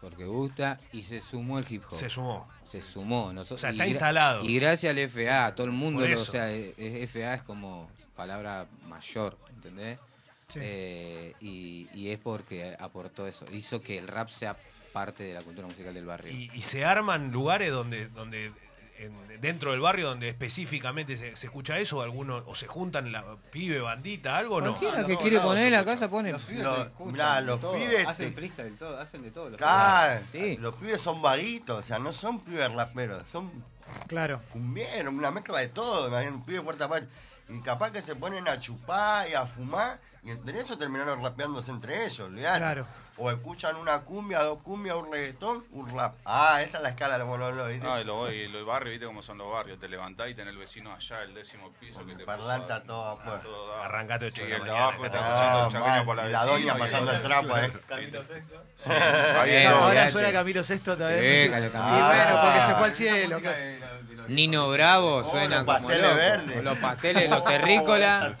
porque 0.00 0.24
gusta, 0.24 0.80
y 0.92 1.02
se 1.02 1.20
sumó 1.20 1.58
el 1.58 1.66
hip 1.70 1.84
hop. 1.88 1.96
Se 1.96 2.08
sumó. 2.08 2.48
Se 2.70 2.82
sumó. 2.82 3.32
Nosotros, 3.32 3.60
O 3.60 3.62
sea, 3.62 3.70
está 3.70 3.86
y 3.86 3.90
instalado. 3.90 4.44
Y 4.44 4.56
gracias 4.58 4.90
al 4.90 4.98
FA, 5.08 5.54
todo 5.54 5.66
el 5.66 5.72
mundo, 5.72 6.06
lo- 6.06 6.20
o 6.20 6.24
sea, 6.24 6.52
eh, 6.52 7.06
FA 7.08 7.34
es 7.34 7.42
como 7.42 7.88
palabra 8.16 8.66
mayor, 8.88 9.38
¿entendés? 9.54 9.98
Sí. 10.48 10.58
Eh, 10.62 11.34
y, 11.40 11.88
y 11.94 12.10
es 12.10 12.18
porque 12.18 12.76
aportó 12.78 13.26
eso, 13.26 13.44
hizo 13.52 13.80
que 13.80 13.98
el 13.98 14.06
rap 14.08 14.28
sea 14.28 14.56
parte 14.96 15.24
de 15.24 15.34
la 15.34 15.42
cultura 15.42 15.66
musical 15.66 15.92
del 15.92 16.06
barrio. 16.06 16.32
Y, 16.32 16.50
y 16.54 16.62
se 16.62 16.86
arman 16.86 17.30
lugares 17.30 17.70
donde, 17.70 18.08
donde 18.08 18.50
en- 18.98 19.40
dentro 19.42 19.72
del 19.72 19.80
barrio 19.80 20.08
donde 20.08 20.30
específicamente 20.30 21.18
se, 21.18 21.36
se 21.36 21.46
escucha 21.48 21.78
eso, 21.78 22.00
alguno, 22.00 22.42
o 22.46 22.54
se 22.54 22.66
juntan 22.66 23.12
la 23.12 23.36
pibe, 23.50 23.78
bandita, 23.78 24.38
algo 24.38 24.62
no. 24.62 24.70
Cualquiera 24.70 25.00
no, 25.02 25.06
que 25.06 25.12
no, 25.12 25.20
quiere 25.20 25.36
no, 25.36 25.42
poner 25.42 25.64
se 25.64 25.70
la 25.70 25.76
escucha. 25.80 25.94
casa 25.94 26.10
pone. 26.10 26.32
Los 26.32 26.42
pibes 26.44 26.62
te 26.64 26.80
escuchan 26.80 27.12
mirá, 27.12 27.40
los 27.42 27.60
todo, 27.60 27.74
pibes 27.74 28.06
hacen 28.08 28.32
freestyle, 28.32 28.76
todo, 28.78 28.98
hacen 28.98 29.22
de 29.22 29.30
todo. 29.30 29.50
los 29.50 29.58
Claro, 29.58 30.24
Sí. 30.32 30.56
los 30.56 30.74
pibes 30.76 31.00
son 31.02 31.20
vaguitos, 31.20 31.84
o 31.84 31.86
sea, 31.86 31.98
no 31.98 32.10
son 32.14 32.40
pibes 32.40 32.72
raperos, 32.72 33.22
son 33.28 33.52
Claro. 34.08 34.40
cumbieros, 34.50 35.12
una 35.12 35.30
mezcla 35.30 35.58
de 35.58 35.68
todo, 35.68 36.08
un 36.08 36.42
pibe 36.46 36.62
fuerte 36.62 36.84
Apache. 36.84 37.06
Y 37.48 37.60
capaz 37.60 37.90
que 37.92 38.00
se 38.02 38.16
ponen 38.16 38.48
a 38.48 38.58
chupar 38.58 39.28
y 39.28 39.34
a 39.34 39.44
fumar, 39.46 40.00
y 40.22 40.30
entre 40.30 40.60
eso 40.60 40.76
terminaron 40.78 41.22
rapeándose 41.22 41.70
entre 41.70 42.04
ellos, 42.04 42.20
olvidate. 42.20 42.58
Claro. 42.58 42.86
O 43.18 43.30
escuchan 43.30 43.76
una 43.76 44.00
cumbia, 44.00 44.40
dos 44.42 44.60
cumbias, 44.62 44.94
un 44.96 45.10
reggaetón, 45.10 45.64
un 45.72 45.88
rap. 45.96 46.16
Ah, 46.26 46.60
esa 46.62 46.76
es 46.76 46.82
la 46.82 46.90
escala 46.90 47.14
de 47.14 47.20
los 47.20 47.28
¿viste? 47.68 47.82
No, 47.86 47.98
y 47.98 48.04
los 48.04 48.30
y 48.30 48.46
los 48.48 48.66
barrios, 48.66 48.90
viste 48.90 49.06
cómo 49.06 49.22
son 49.22 49.38
los 49.38 49.50
barrios. 49.50 49.78
Te 49.80 49.88
levantás 49.88 50.28
y 50.28 50.34
tenés 50.34 50.52
el 50.52 50.58
vecino 50.58 50.92
allá, 50.92 51.22
el 51.22 51.32
décimo 51.32 51.70
piso, 51.80 52.04
que 52.04 52.12
el 52.12 52.18
te 52.18 52.24
parlante 52.26 52.72
a 52.74 52.82
todo 52.82 53.04
dar. 53.06 53.86
Arrancate 53.86 54.26
ocho 54.26 54.42
Sí, 54.42 54.48
de 54.50 54.58
la 54.58 54.58
mañana, 54.58 54.82
abajo 54.84 55.06
está 55.06 55.18
escuchando 55.62 55.86
Ah, 55.86 55.98
el 55.98 56.04
por 56.04 56.16
la 56.16 56.28
y 56.28 56.32
la 56.32 56.44
doña 56.44 56.74
y 56.76 56.78
pasando 56.78 57.10
el 57.12 57.22
trapo, 57.22 57.56
¿eh? 57.56 57.72
Camilo 57.88 58.22
Sexto. 58.22 58.62
Sí, 58.74 58.90
ahí 58.92 59.64
ahora 59.64 60.10
suena 60.10 60.32
Camilo 60.32 60.62
Sexto 60.62 60.92
Sí, 60.92 60.98
también. 60.98 61.46
Y 61.46 61.48
bueno, 61.58 62.40
porque 62.42 62.60
se 62.60 62.74
fue 62.74 62.84
al 62.84 62.90
Esa 62.90 62.96
cielo. 62.96 63.40
Nino 64.28 64.68
Bravo 64.70 65.18
Oh, 65.18 65.30
suena 65.30 65.58
los 65.62 65.64
como 65.64 65.78
pasteles 65.88 66.46
loco. 66.48 66.62
Los 66.62 66.78
pasteles, 66.78 67.30
los 67.30 67.44
terrícolas. 67.44 68.32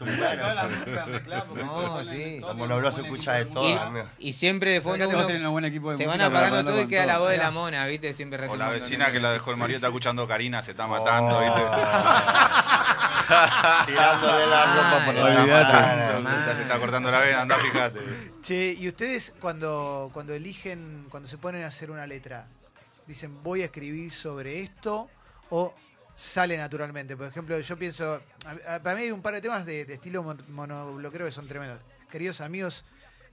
No, 1.82 2.04
sí. 2.04 2.40
monoblosa 2.54 2.96
un 2.96 3.02
buen 3.02 3.06
escucha 3.06 3.32
de 3.34 3.44
todo, 3.46 3.80
amigo. 3.80 4.06
Y 4.18 4.32
siempre 4.32 4.72
de 4.72 4.80
fondo 4.80 5.08
uno, 5.08 5.26
tienen 5.26 5.46
un 5.46 5.52
buen 5.52 5.64
equipo 5.64 5.90
de 5.90 5.96
se 5.96 6.06
van 6.06 6.20
apagando 6.20 6.70
todo 6.72 6.82
y 6.82 6.88
queda 6.88 7.06
la 7.06 7.18
voz 7.18 7.30
de 7.30 7.38
la 7.38 7.50
mona, 7.50 7.86
¿viste? 7.86 8.12
Siempre 8.14 8.46
O 8.46 8.56
la 8.56 8.70
vecina 8.70 9.10
que 9.12 9.20
la 9.20 9.32
dejó 9.32 9.50
el 9.52 9.56
marido 9.56 9.76
está 9.76 9.88
escuchando 9.88 10.26
Karina, 10.26 10.62
se 10.62 10.72
está 10.72 10.86
matando, 10.86 11.38
Oh. 11.38 11.40
¿viste? 11.40 11.60
Tirando 13.86 14.38
de 14.38 14.46
la 14.46 14.74
ropa 14.74 15.04
por 15.04 15.14
la 15.14 15.24
Olvídate. 15.24 16.54
Se 16.54 16.62
está 16.62 16.78
cortando 16.78 17.10
la 17.10 17.20
vena, 17.20 17.42
anda, 17.42 17.56
fíjate. 17.56 18.00
Che, 18.42 18.74
y 18.78 18.88
ustedes 18.88 19.32
cuando, 19.40 20.10
cuando 20.12 20.32
eligen, 20.34 21.06
cuando 21.10 21.28
se 21.28 21.38
ponen 21.38 21.64
a 21.64 21.68
hacer 21.68 21.90
una 21.90 22.06
letra, 22.06 22.46
dicen 23.06 23.42
voy 23.42 23.62
a 23.62 23.66
escribir 23.66 24.10
sobre 24.12 24.60
esto 24.60 25.08
o 25.50 25.74
sale 26.16 26.56
naturalmente. 26.56 27.16
Por 27.16 27.26
ejemplo, 27.26 27.58
yo 27.60 27.76
pienso, 27.78 28.20
para 28.82 28.94
mí 28.96 29.02
hay 29.02 29.10
un 29.12 29.22
par 29.22 29.34
de 29.34 29.40
temas 29.42 29.64
de, 29.66 29.84
de 29.84 29.94
estilo 29.94 30.22
mon- 30.22 30.42
monobloquero 30.48 31.26
que 31.26 31.32
son 31.32 31.46
tremendos. 31.46 31.78
Queridos 32.10 32.40
amigos, 32.40 32.84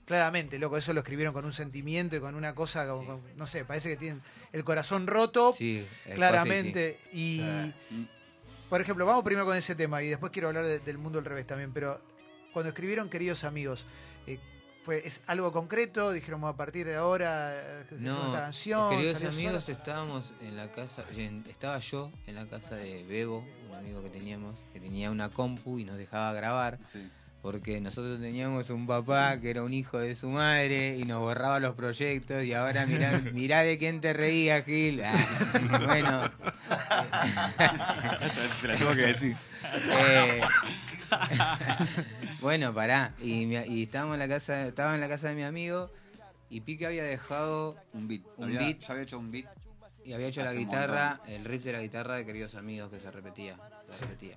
claramente, 0.04 0.58
loco, 0.58 0.76
eso 0.76 0.92
lo 0.92 1.00
escribieron 1.00 1.32
con 1.32 1.44
un 1.46 1.52
sentimiento 1.52 2.14
y 2.14 2.20
con 2.20 2.34
una 2.34 2.54
cosa, 2.54 2.86
como- 2.86 3.06
como- 3.06 3.22
no 3.36 3.46
sé, 3.46 3.64
parece 3.64 3.88
que 3.88 3.96
tienen 3.96 4.22
el 4.52 4.62
corazón 4.64 5.06
roto, 5.06 5.54
Sí, 5.56 5.86
claramente. 6.14 7.00
Y, 7.12 7.40
por 8.68 8.80
ejemplo, 8.80 9.06
vamos 9.06 9.24
primero 9.24 9.46
con 9.46 9.56
ese 9.56 9.74
tema 9.74 10.02
y 10.02 10.08
después 10.10 10.30
quiero 10.30 10.48
hablar 10.48 10.66
de- 10.66 10.80
del 10.80 10.98
mundo 10.98 11.18
al 11.18 11.24
revés 11.24 11.46
también, 11.46 11.72
pero 11.72 12.00
cuando 12.52 12.68
escribieron 12.68 13.08
Queridos 13.08 13.44
Amigos, 13.44 13.84
eh, 14.26 14.38
fue, 14.84 15.02
¿es 15.06 15.20
algo 15.26 15.50
concreto? 15.50 16.12
Dijeron, 16.12 16.40
"Bueno, 16.42 16.52
a 16.54 16.56
partir 16.56 16.86
de 16.86 16.94
ahora, 16.96 17.52
eh, 17.54 17.84
No, 17.98 18.26
esta 18.26 18.40
canción. 18.42 18.90
queridos 18.90 19.24
amigos, 19.24 19.64
sola". 19.64 19.78
estábamos 19.78 20.32
en 20.42 20.56
la 20.56 20.70
casa, 20.70 21.04
estaba 21.48 21.78
yo 21.78 22.10
en 22.26 22.34
la 22.34 22.46
casa 22.46 22.76
de 22.76 23.02
Bebo, 23.04 23.44
un 23.70 23.74
amigo 23.76 24.02
que 24.02 24.10
teníamos, 24.10 24.54
que 24.72 24.80
tenía 24.80 25.10
una 25.10 25.30
compu 25.30 25.78
y 25.78 25.84
nos 25.84 25.96
dejaba 25.96 26.32
grabar, 26.34 26.78
Sí. 26.92 27.08
porque 27.40 27.80
nosotros 27.80 28.20
teníamos 28.20 28.68
un 28.70 28.86
papá 28.86 29.38
que 29.40 29.50
era 29.50 29.62
un 29.62 29.72
hijo 29.74 29.98
de 29.98 30.14
su 30.14 30.28
madre 30.28 30.96
y 30.98 31.04
nos 31.04 31.20
borraba 31.20 31.60
los 31.60 31.74
proyectos 31.74 32.44
y 32.44 32.52
ahora 32.52 32.84
mirá, 32.86 33.10
mirá 33.34 33.62
de 33.62 33.78
quién 33.78 34.00
te 34.00 34.12
reías, 34.12 34.64
Gil. 34.64 35.02
Ah, 35.02 35.14
bueno, 35.86 36.30
Se 38.60 38.68
la 38.68 38.76
tengo 38.76 38.94
que 38.94 39.06
decir. 39.06 39.36
Eh, 39.98 40.40
bueno, 42.44 42.72
pará. 42.72 43.14
Y, 43.20 43.46
mi- 43.46 43.56
y 43.56 43.82
estábamos 43.84 44.14
en 44.14 44.20
la 44.20 44.28
casa, 44.28 44.66
estaba 44.66 44.94
en 44.94 45.00
la 45.00 45.08
casa 45.08 45.28
de 45.28 45.34
mi 45.34 45.42
amigo 45.42 45.90
y 46.50 46.60
Pique 46.60 46.86
había 46.86 47.02
dejado 47.04 47.76
Un 47.92 48.06
beat. 48.06 48.22
Un 48.36 48.44
Había- 48.44 48.58
beat. 48.60 48.78
Ya 48.80 48.88
había 48.92 49.02
hecho 49.02 49.18
un 49.18 49.30
beat. 49.32 49.46
y 50.04 50.12
había 50.12 50.26
hecho 50.28 50.42
la 50.42 50.50
Hace 50.50 50.58
un 50.58 50.64
guitarra, 50.66 51.20
el 51.26 51.44
riff 51.44 51.64
de 51.64 51.72
la 51.72 51.80
guitarra 51.80 52.16
de 52.16 52.26
queridos 52.26 52.54
amigos 52.54 52.90
que 52.90 53.00
se 53.00 53.10
repetía, 53.10 53.58
se 53.90 54.02
repetía. 54.04 54.36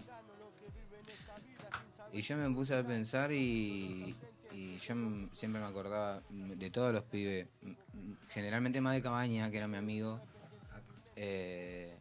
Y 2.14 2.22
yo 2.22 2.38
me 2.38 2.50
puse 2.56 2.74
a 2.74 2.88
pensar 2.88 3.32
y, 3.34 4.16
y 4.54 4.78
yo 4.78 4.94
m- 4.94 5.28
siempre 5.34 5.60
me 5.62 5.68
acordaba 5.68 6.22
de 6.30 6.70
todos 6.72 6.94
los 6.94 7.04
pibes, 7.04 7.48
generalmente 8.30 8.80
más 8.80 8.94
de 8.96 9.02
Cabaña, 9.02 9.52
que 9.52 9.58
era 9.58 9.68
mi 9.68 9.76
amigo. 9.78 10.22
eh, 11.18 11.94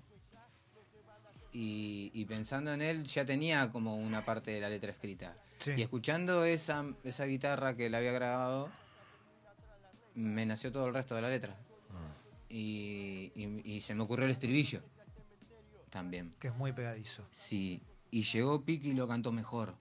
y, 1.53 2.11
y 2.15 2.25
pensando 2.27 2.73
en 2.75 2.83
él 2.83 3.05
ya 3.07 3.25
tenía 3.25 3.73
como 3.73 3.97
una 3.97 4.25
parte 4.25 4.51
de 4.53 4.61
la 4.61 4.69
letra 4.69 4.91
escrita. 4.93 5.35
Sí. 5.59 5.73
Y 5.77 5.83
escuchando 5.83 6.45
esa, 6.45 6.85
esa 7.05 7.25
guitarra 7.25 7.75
que 7.77 7.89
le 7.91 7.97
había 7.97 8.13
grabado, 8.13 8.69
me 10.15 10.47
nació 10.47 10.71
todo 10.73 10.87
el 10.87 10.95
resto 10.95 11.15
de 11.15 11.23
la 11.23 11.29
letra. 11.29 11.57
Y, 12.49 13.33
y- 13.35 13.63
y 13.65 13.81
se 13.81 13.95
me 13.95 14.03
ocurrió 14.03 14.25
el 14.27 14.31
estribillo 14.31 14.81
también. 15.91 16.35
Que 16.39 16.49
es 16.49 16.55
muy 16.55 16.73
pegadizo. 16.73 17.25
Sí, 17.31 17.83
y 18.11 18.23
llegó 18.23 18.63
Piki 18.65 18.91
y 18.91 18.95
lo 18.95 19.09
cantó 19.09 19.33
mejor. 19.33 19.75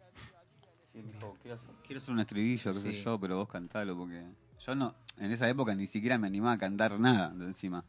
Sí, 0.91 1.01
me 1.03 1.11
dijo, 1.13 1.37
quiero, 1.41 1.57
hacer- 1.57 1.69
quiero 1.85 2.01
hacer 2.01 2.13
un 2.13 2.19
estribillo, 2.21 2.73
qué 2.73 2.79
sé 2.79 2.91
Sí. 2.93 3.03
yo, 3.03 3.19
pero 3.19 3.37
vos 3.37 3.49
cantalo 3.49 3.95
porque 3.95 4.23
yo 4.65 4.75
no, 4.75 4.95
en 5.19 5.31
esa 5.31 5.47
época 5.47 5.75
ni 5.75 5.85
siquiera 5.87 6.17
me 6.17 6.27
animaba 6.27 6.53
a 6.53 6.57
cantar 6.57 6.99
nada 6.99 7.29
de 7.29 7.45
encima. 7.45 7.83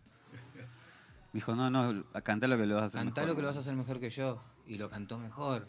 Me 1.32 1.38
dijo, 1.40 1.54
no, 1.54 1.70
no, 1.70 2.04
a 2.12 2.20
cantar 2.22 2.48
lo 2.50 2.56
que 2.58 2.66
lo 2.66 2.74
vas 2.74 2.84
a 2.84 2.86
hacer 2.86 3.00
Cantá 3.00 3.22
mejor. 3.22 3.28
lo 3.30 3.36
que 3.36 3.42
lo 3.42 3.48
vas 3.48 3.56
a 3.56 3.60
hacer 3.60 3.74
mejor 3.76 4.00
que 4.00 4.10
yo. 4.10 4.42
Y 4.66 4.76
lo 4.76 4.90
cantó 4.90 5.18
mejor. 5.18 5.66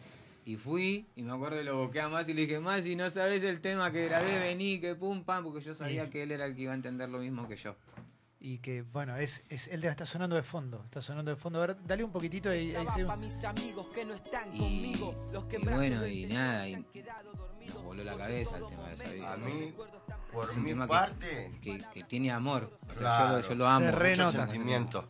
Y 0.47 0.55
fui, 0.55 1.05
y 1.17 1.23
me 1.23 1.33
acuerdo 1.33 1.57
que 1.57 1.65
lo 1.65 1.75
boqué 1.75 1.99
a 1.99 2.07
más 2.07 2.29
y 2.29 2.33
le 2.33 2.43
dije, 2.43 2.57
más 2.61 2.83
si 2.83 2.95
no 2.95 3.09
sabes 3.09 3.43
el 3.43 3.59
tema 3.59 3.91
que 3.91 4.05
grabé, 4.05 4.39
vení, 4.39 4.79
que 4.79 4.95
pum, 4.95 5.25
pam, 5.25 5.43
porque 5.43 5.59
yo 5.59 5.75
sabía 5.75 6.09
que 6.09 6.23
él 6.23 6.31
era 6.31 6.45
el 6.45 6.55
que 6.55 6.61
iba 6.61 6.71
a 6.71 6.75
entender 6.75 7.09
lo 7.09 7.19
mismo 7.19 7.49
que 7.49 7.57
yo. 7.57 7.75
Y 8.39 8.59
que, 8.59 8.83
bueno, 8.83 9.17
es, 9.17 9.43
es 9.49 9.67
el 9.67 9.81
tema 9.81 9.91
está 9.91 10.05
sonando 10.05 10.37
de 10.37 10.43
fondo. 10.43 10.81
Está 10.85 11.01
sonando 11.01 11.31
de 11.31 11.35
fondo. 11.37 11.61
A 11.61 11.67
ver, 11.67 11.77
dale 11.85 12.01
un 12.05 12.11
poquitito 12.13 12.49
ahí. 12.49 12.73
ahí 12.75 12.85
se- 12.95 13.01
Y, 14.53 14.93
y 14.93 15.57
bueno, 15.75 16.07
y 16.07 16.25
nada, 16.27 16.67
y 16.69 16.75
nos 17.67 17.83
voló 17.83 18.03
la 18.05 18.15
cabeza 18.15 18.57
el 18.57 18.67
tema 18.67 18.87
de 18.87 18.95
esa 18.95 19.11
vida. 19.11 19.33
A 19.33 19.37
mí, 19.37 19.73
por 20.31 20.49
Es 20.49 20.55
un 20.55 20.63
mi 20.63 20.69
tema 20.69 20.87
parte, 20.87 21.51
que, 21.61 21.83
que 21.93 22.03
tiene 22.03 22.31
amor. 22.31 22.71
O 22.83 22.85
sea, 22.87 22.95
Claro. 22.97 23.27
yo, 23.41 23.41
lo, 23.41 23.49
yo 23.49 23.55
lo 23.55 23.67
amo. 23.67 23.79
Se 23.79 23.85
mucho 23.91 23.99
renota. 23.99 24.31
sentimiento. 24.47 25.07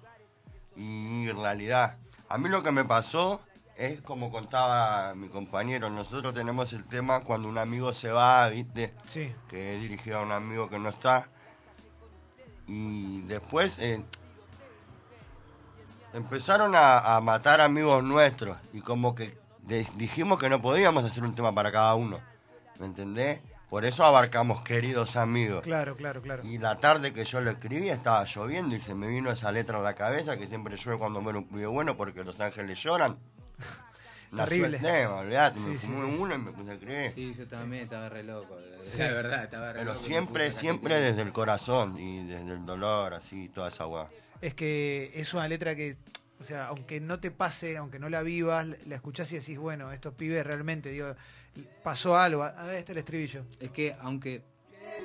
Y 0.75 1.29
en 1.29 1.37
realidad, 1.37 1.97
a 2.29 2.37
mí 2.39 2.49
lo 2.49 2.63
que 2.63 2.71
me 2.71 2.85
pasó 2.85 3.41
es 3.77 4.01
como 4.01 4.31
contaba 4.31 5.13
mi 5.13 5.29
compañero, 5.29 5.89
nosotros 5.89 6.33
tenemos 6.33 6.73
el 6.73 6.83
tema 6.85 7.21
cuando 7.21 7.47
un 7.47 7.57
amigo 7.57 7.93
se 7.93 8.09
va, 8.09 8.49
¿viste? 8.49 8.93
Sí. 9.05 9.33
Que 9.47 9.75
he 9.75 9.79
dirigido 9.79 10.17
a 10.17 10.23
un 10.23 10.31
amigo 10.31 10.67
que 10.69 10.79
no 10.79 10.89
está. 10.89 11.29
Y 12.67 13.21
después 13.21 13.77
eh, 13.79 14.03
empezaron 16.13 16.75
a, 16.75 17.15
a 17.15 17.21
matar 17.21 17.61
amigos 17.61 18.03
nuestros 18.03 18.57
y 18.73 18.81
como 18.81 19.13
que 19.13 19.37
dijimos 19.95 20.39
que 20.39 20.49
no 20.49 20.61
podíamos 20.61 21.03
hacer 21.03 21.23
un 21.23 21.35
tema 21.35 21.53
para 21.53 21.71
cada 21.71 21.93
uno, 21.95 22.19
¿me 22.79 22.87
entendés? 22.87 23.41
Por 23.69 23.83
eso 23.83 24.05
abarcamos 24.05 24.61
queridos 24.61 25.17
amigos. 25.17 25.61
Claro, 25.61 25.97
claro, 25.97 26.21
claro. 26.21 26.41
Y 26.45 26.57
la 26.57 26.77
tarde 26.77 27.13
que 27.13 27.25
yo 27.25 27.41
lo 27.41 27.51
escribí 27.51 27.89
estaba 27.89 28.23
lloviendo 28.23 28.75
y 28.75 28.81
se 28.81 28.95
me 28.95 29.07
vino 29.07 29.29
esa 29.29 29.51
letra 29.51 29.79
a 29.79 29.81
la 29.81 29.93
cabeza 29.93 30.37
que 30.37 30.47
siempre 30.47 30.77
llueve 30.77 30.99
cuando 30.99 31.21
muere 31.21 31.39
un 31.39 31.47
pibe 31.47 31.67
bueno 31.67 31.97
porque 31.97 32.23
los 32.23 32.39
ángeles 32.39 32.81
lloran. 32.81 33.17
Terrible. 34.35 34.77
tema, 34.79 35.15
olvidate, 35.15 35.57
Sí, 35.57 35.67
me 35.69 35.77
sí, 35.77 35.87
fumé 35.87 36.11
sí. 36.11 36.17
uno 36.19 36.35
y 36.35 36.37
me 36.37 36.51
puse 36.51 36.71
a 36.71 36.73
escribir. 36.73 37.11
Sí, 37.13 37.33
yo 37.33 37.47
también 37.47 37.83
estaba 37.83 38.09
re 38.09 38.23
loco. 38.23 38.57
Sí. 38.81 38.99
La 38.99 39.11
verdad, 39.11 39.43
estaba 39.45 39.71
re 39.73 39.79
Pero 39.79 39.93
loco. 39.93 40.05
siempre, 40.05 40.51
siempre 40.51 40.95
desde 40.95 41.21
el 41.21 41.31
corazón 41.31 41.97
y 41.97 42.25
desde 42.27 42.51
el 42.53 42.65
dolor, 42.65 43.13
así, 43.13 43.47
toda 43.49 43.69
esa 43.69 43.87
weá. 43.87 44.09
Es 44.41 44.53
que 44.53 45.11
es 45.15 45.33
una 45.33 45.47
letra 45.47 45.75
que, 45.75 45.95
o 46.39 46.43
sea, 46.43 46.67
aunque 46.67 46.99
no 46.99 47.19
te 47.19 47.31
pase, 47.31 47.77
aunque 47.77 47.99
no 47.99 48.09
la 48.09 48.21
vivas, 48.21 48.67
la 48.85 48.95
escuchás 48.95 49.31
y 49.31 49.39
decís, 49.39 49.57
bueno, 49.57 49.91
estos 49.93 50.13
pibes 50.13 50.45
realmente, 50.45 50.89
digo, 50.91 51.15
pasó 51.81 52.17
algo. 52.17 52.43
A 52.43 52.51
ver, 52.63 52.75
este 52.75 52.91
es 52.91 52.95
el 52.95 52.97
estribillo. 52.99 53.45
Es 53.61 53.71
que, 53.71 53.95
aunque 54.01 54.43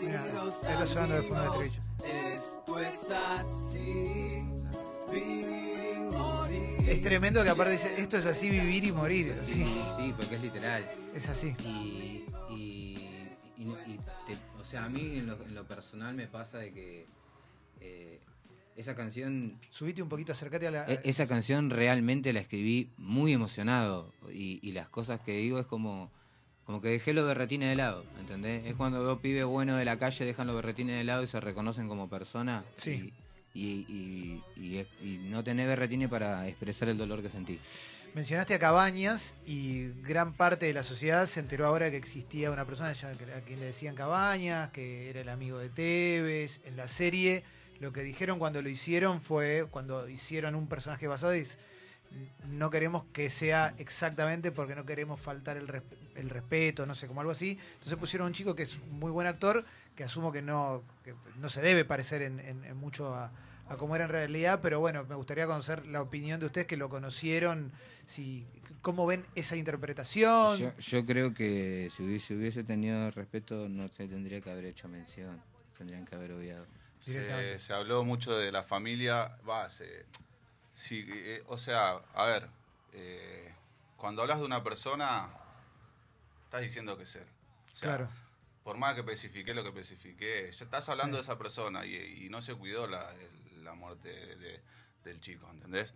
Mirá, 0.01 0.23
ahí 0.23 0.49
está 0.49 0.87
sonando 0.87 1.15
de 1.15 1.23
fondo 1.23 1.61
el 1.61 1.67
estribillo. 1.69 1.83
Es 2.05 2.43
tremendo 7.01 7.43
que 7.43 7.51
aparte 7.51 7.73
dice, 7.73 8.01
esto 8.01 8.17
es 8.19 8.27
así 8.27 8.51
vivir 8.51 8.85
y 8.85 8.93
morir. 8.93 9.35
Sí, 9.45 9.65
Sí, 9.99 10.15
porque 10.17 10.37
es 10.37 10.41
literal. 10.43 10.85
es 11.15 11.29
así. 11.29 11.55
Y, 11.65 12.25
y, 12.51 13.09
y 13.59 13.65
no- 13.65 13.77
y 13.87 13.97
te- 14.27 14.37
o 14.61 14.65
sea, 14.65 14.85
a 14.85 14.89
mí 14.89 15.19
en 15.19 15.27
lo, 15.27 15.41
en 15.43 15.55
lo 15.55 15.67
personal 15.67 16.15
me 16.15 16.27
pasa 16.27 16.59
de 16.59 16.73
que 16.73 17.07
eh, 17.81 18.21
esa 18.77 18.95
canción, 18.95 19.59
Subite 19.71 20.03
un 20.03 20.09
poquito, 20.09 20.33
acercate 20.33 20.67
a 20.67 20.71
la... 20.71 20.85
e- 20.87 21.01
esa 21.05 21.27
canción 21.27 21.69
realmente 21.71 22.33
la 22.33 22.41
escribí 22.41 22.91
muy 22.97 23.33
emocionado 23.33 24.13
y, 24.33 24.59
y 24.63 24.73
las 24.73 24.89
cosas 24.89 25.21
que 25.21 25.33
digo 25.37 25.59
es 25.59 25.67
como, 25.67 26.11
como 26.65 26.81
que 26.81 26.89
dejé 26.89 27.13
los 27.13 27.27
berretines 27.27 27.69
de 27.69 27.77
lado, 27.77 28.05
¿entendés? 28.21 28.65
Es 28.67 28.75
cuando 28.77 29.03
dos 29.03 29.21
pibes 29.21 29.45
buenos 29.45 29.79
de 29.79 29.85
la 29.85 29.99
calle 29.99 30.25
dejan 30.25 30.47
los 30.47 30.57
berretines 30.57 30.97
de 30.97 31.05
lado 31.05 31.23
y 31.23 31.27
se 31.27 31.39
reconocen 31.41 31.89
como 31.89 32.09
personas. 32.09 32.65
Sí. 32.77 33.13
Y, 33.13 33.13
y, 33.55 34.41
y, 34.57 34.87
y, 35.03 35.19
no 35.19 35.45
tener 35.45 35.67
berretines 35.69 36.09
para 36.09 36.49
expresar 36.49 36.89
el 36.89 36.97
dolor 36.99 37.23
que 37.23 37.31
sentí. 37.31 37.59
Mencionaste 38.15 38.55
a 38.55 38.59
Cabañas 38.59 39.35
y 39.47 39.89
gran 40.03 40.35
parte 40.35 40.67
de 40.67 40.75
la 40.75 40.83
sociedad 40.83 41.27
se 41.27 41.41
enteró 41.41 41.67
ahora 41.67 41.91
que 41.91 41.97
existía 41.97 42.51
una 42.51 42.67
persona 42.67 42.91
a 42.91 43.41
quien 43.41 43.61
le 43.61 43.67
decían 43.67 43.95
Cabañas, 43.95 44.71
que 44.71 45.09
era 45.09 45.21
el 45.21 45.29
amigo 45.31 45.59
de 45.59 45.71
Tevez. 45.71 46.61
En 46.65 46.77
la 46.77 46.89
serie 46.89 47.43
lo 47.81 47.93
que 47.93 48.03
dijeron 48.03 48.39
cuando 48.39 48.61
lo 48.63 48.69
hicieron 48.69 49.21
fue, 49.23 49.67
cuando 49.71 50.09
hicieron 50.09 50.55
un 50.55 50.69
personaje 50.69 51.07
basado, 51.07 51.33
es, 51.33 51.59
no 52.49 52.69
queremos 52.69 53.05
que 53.13 53.31
sea 53.31 53.75
exactamente 53.79 54.53
porque 54.53 54.75
no 54.75 54.85
queremos 54.85 55.19
faltar 55.19 55.57
el, 55.57 55.67
resp- 55.67 55.97
el 56.15 56.29
respeto, 56.29 56.85
no 56.85 56.95
sé, 56.95 57.07
como 57.07 57.21
algo 57.23 57.33
así. 57.33 57.59
Entonces 57.75 57.97
pusieron 57.97 58.27
un 58.29 58.35
chico 58.35 58.55
que 58.55 58.65
es 58.65 58.79
muy 58.91 59.11
buen 59.11 59.27
actor, 59.27 59.65
que 59.97 60.05
asumo 60.05 60.33
que 60.33 60.43
no, 60.43 60.83
que 61.05 61.15
no 61.37 61.49
se 61.49 61.61
debe 61.61 61.85
parecer 61.85 62.23
en, 62.23 62.41
en- 62.41 62.65
en 62.65 62.77
mucho 62.77 63.15
a, 63.15 63.31
a 63.69 63.77
cómo 63.77 63.95
era 63.95 64.05
en 64.05 64.11
realidad, 64.11 64.61
pero 64.63 64.81
bueno, 64.81 65.05
me 65.05 65.15
gustaría 65.15 65.47
conocer 65.47 65.87
la 65.87 66.01
opinión 66.03 66.41
de 66.41 66.47
ustedes 66.47 66.67
que 66.67 66.77
lo 66.77 66.89
conocieron, 66.89 67.73
si 68.07 68.47
cómo 68.81 69.07
ven 69.07 69.25
esa 69.35 69.57
interpretación. 69.57 70.57
Yo, 70.59 70.77
yo 70.79 71.07
creo 71.07 71.35
que 71.35 71.91
si 71.95 72.03
hubiese, 72.05 72.35
hubiese 72.35 72.65
tenido 72.65 73.11
respeto 73.11 73.69
no 73.69 73.89
se 73.89 74.09
tendría 74.09 74.41
que 74.41 74.51
haber 74.51 74.65
hecho 74.65 74.89
mención, 74.89 75.41
tendrían 75.77 76.05
que 76.05 76.15
haber 76.15 76.33
obviado. 76.33 76.67
Se, 76.99 77.73
habló 77.73 78.05
mucho 78.05 78.37
de 78.39 78.53
la 78.53 78.63
familia, 78.63 79.37
va, 79.49 79.69
se- 79.71 80.07
Sí, 80.75 81.05
eh, 81.09 81.43
o 81.49 81.59
sea, 81.59 82.01
a 82.15 82.25
ver, 82.25 82.49
eh, 82.95 83.53
cuando 83.97 84.23
hablas 84.23 84.39
de 84.39 84.45
una 84.47 84.65
persona, 84.65 85.29
estás 86.45 86.63
diciendo 86.63 86.97
que 86.97 87.03
es 87.05 87.17
él. 87.17 87.25
O 87.73 87.77
sea, 87.77 87.89
Claro. 87.89 88.09
Por 88.65 88.77
más 88.79 88.95
que 88.95 89.01
especifique 89.01 89.55
lo 89.55 89.63
que 89.63 89.69
especifiqué, 89.71 90.51
ya 90.53 90.65
estás 90.65 90.89
hablando 90.89 91.17
Sí. 91.17 91.21
de 91.21 91.23
esa 91.23 91.39
persona 91.39 91.85
y, 91.85 92.25
y 92.25 92.29
no 92.29 92.41
se 92.41 92.55
cuidó 92.55 92.87
la, 92.87 93.13
la 93.63 93.75
muerte 93.75 94.09
de- 94.37 94.61
del 95.05 95.21
chico, 95.21 95.49
¿entendés? 95.53 95.95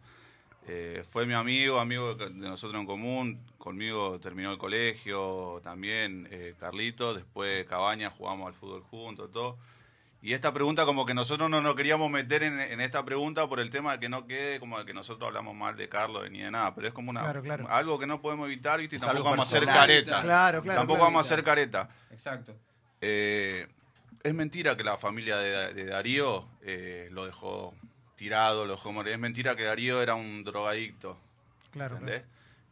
Eh, 0.68 1.04
fue 1.08 1.26
mi 1.26 1.34
amigo, 1.34 1.78
amigo 1.78 2.16
de 2.16 2.24
de 2.28 2.48
nosotros 2.48 2.80
en 2.80 2.86
común, 2.86 3.40
conmigo 3.56 4.18
terminó 4.18 4.50
el 4.50 4.58
colegio 4.58 5.60
también, 5.62 6.26
eh, 6.32 6.54
Carlito, 6.58 7.14
después 7.14 7.64
Cabaña, 7.66 8.10
jugamos 8.10 8.48
al 8.48 8.54
fútbol 8.54 8.82
juntos, 8.82 9.30
todo. 9.30 9.58
Y 10.26 10.34
esta 10.34 10.52
pregunta 10.52 10.84
como 10.84 11.06
que 11.06 11.14
nosotros 11.14 11.48
no 11.48 11.60
nos 11.60 11.76
queríamos 11.76 12.10
meter 12.10 12.42
en, 12.42 12.58
en 12.58 12.80
esta 12.80 13.04
pregunta 13.04 13.48
por 13.48 13.60
el 13.60 13.70
tema 13.70 13.92
de 13.92 14.00
que 14.00 14.08
no 14.08 14.26
quede 14.26 14.58
como 14.58 14.76
de 14.76 14.84
que 14.84 14.92
nosotros 14.92 15.28
hablamos 15.28 15.54
mal 15.54 15.76
de 15.76 15.88
Carlos 15.88 16.28
ni 16.32 16.40
de 16.40 16.50
nada, 16.50 16.74
pero 16.74 16.88
es 16.88 16.92
como 16.92 17.10
una 17.10 17.20
Claro, 17.20 17.42
claro. 17.44 17.68
algo 17.68 17.96
que 17.96 18.08
no 18.08 18.20
podemos 18.20 18.46
evitar 18.48 18.80
¿viste? 18.80 18.96
y 18.96 18.98
tampoco 18.98 19.30
vamos 19.30 19.38
a 19.38 19.56
hacer 19.56 19.66
careta. 19.66 20.22
Claro, 20.22 20.62
claro. 20.62 20.80
tampoco 20.80 20.98
claro. 20.98 21.12
vamos 21.12 21.24
a 21.24 21.32
hacer 21.32 21.44
careta. 21.44 21.90
Exacto. 22.10 22.56
Eh, 23.00 23.68
es 24.24 24.34
mentira 24.34 24.76
que 24.76 24.82
la 24.82 24.96
familia 24.98 25.36
de, 25.36 25.74
de 25.74 25.84
Darío 25.84 26.48
eh, 26.62 27.08
lo 27.12 27.24
dejó 27.24 27.72
tirado, 28.16 28.66
lo 28.66 28.72
dejó 28.72 28.90
morir. 28.90 29.12
Es 29.12 29.20
mentira 29.20 29.54
que 29.54 29.62
Darío 29.62 30.02
era 30.02 30.16
un 30.16 30.42
drogadicto. 30.42 31.16
Claro, 31.70 31.98
¿entendés? 31.98 32.24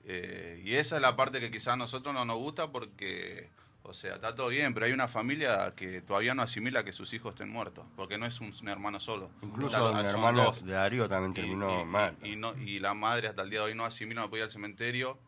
Eh, 0.07 0.61
y 0.65 0.75
esa 0.75 0.97
es 0.97 1.03
la 1.03 1.15
parte 1.15 1.39
que 1.39 1.53
quizás 1.53 1.75
a 1.75 1.77
nosotros 1.77 2.13
no 2.13 2.25
nos 2.25 2.37
gusta 2.37 2.73
porque, 2.73 3.49
o 3.87 3.93
sea, 3.95 4.15
está 4.15 4.35
todo 4.35 4.49
bien, 4.49 4.73
pero 4.75 4.87
hay 4.87 4.93
una 4.93 5.07
familia 5.09 5.73
que 5.77 6.01
todavía 6.01 6.35
no 6.35 6.43
asimila 6.43 6.85
que 6.85 6.93
sus 6.93 7.13
hijos 7.15 7.33
estén 7.33 7.51
muertos, 7.51 7.85
porque 7.97 8.17
no 8.19 8.27
es 8.27 8.41
un, 8.41 8.51
un 8.61 8.69
hermano 8.69 8.99
solo. 8.99 9.31
Incluso 9.43 9.77
Está- 9.77 9.99
mi 10.03 10.07
son 10.09 10.15
hermano 10.17 10.45
dos. 10.45 10.65
de 10.65 10.73
Darío 10.73 11.09
también 11.09 11.33
Y- 11.33 11.35
terminó 11.35 11.83
y, 11.83 11.85
mal. 11.85 12.17
Y, 12.23 12.37
no, 12.37 12.57
y 12.59 12.79
la 12.81 12.95
madre 12.95 13.29
hasta 13.29 13.43
el 13.43 13.51
día 13.51 13.61
de 13.61 13.67
hoy 13.67 13.75
no 13.75 13.85
asimila, 13.85 14.23
no 14.23 14.31
puede 14.31 14.41
ir 14.41 14.45
al 14.45 14.51
cementerio, 14.51 15.19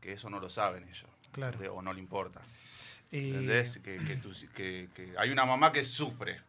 que 0.00 0.12
eso 0.14 0.30
no 0.30 0.40
lo 0.40 0.48
saben 0.48 0.84
ellos. 0.88 1.06
Claro. 1.32 1.74
O 1.74 1.82
no 1.82 1.92
le 1.92 2.00
importa. 2.00 2.40
Eh, 3.12 3.28
¿Entendés? 3.28 3.78
Que, 3.84 3.98
que 3.98 4.16
tú- 4.16 4.32
que- 4.54 4.88
que 4.94 5.12
hay 5.18 5.30
una 5.30 5.44
mamá 5.44 5.70
que 5.72 5.84
sufre. 5.84 6.40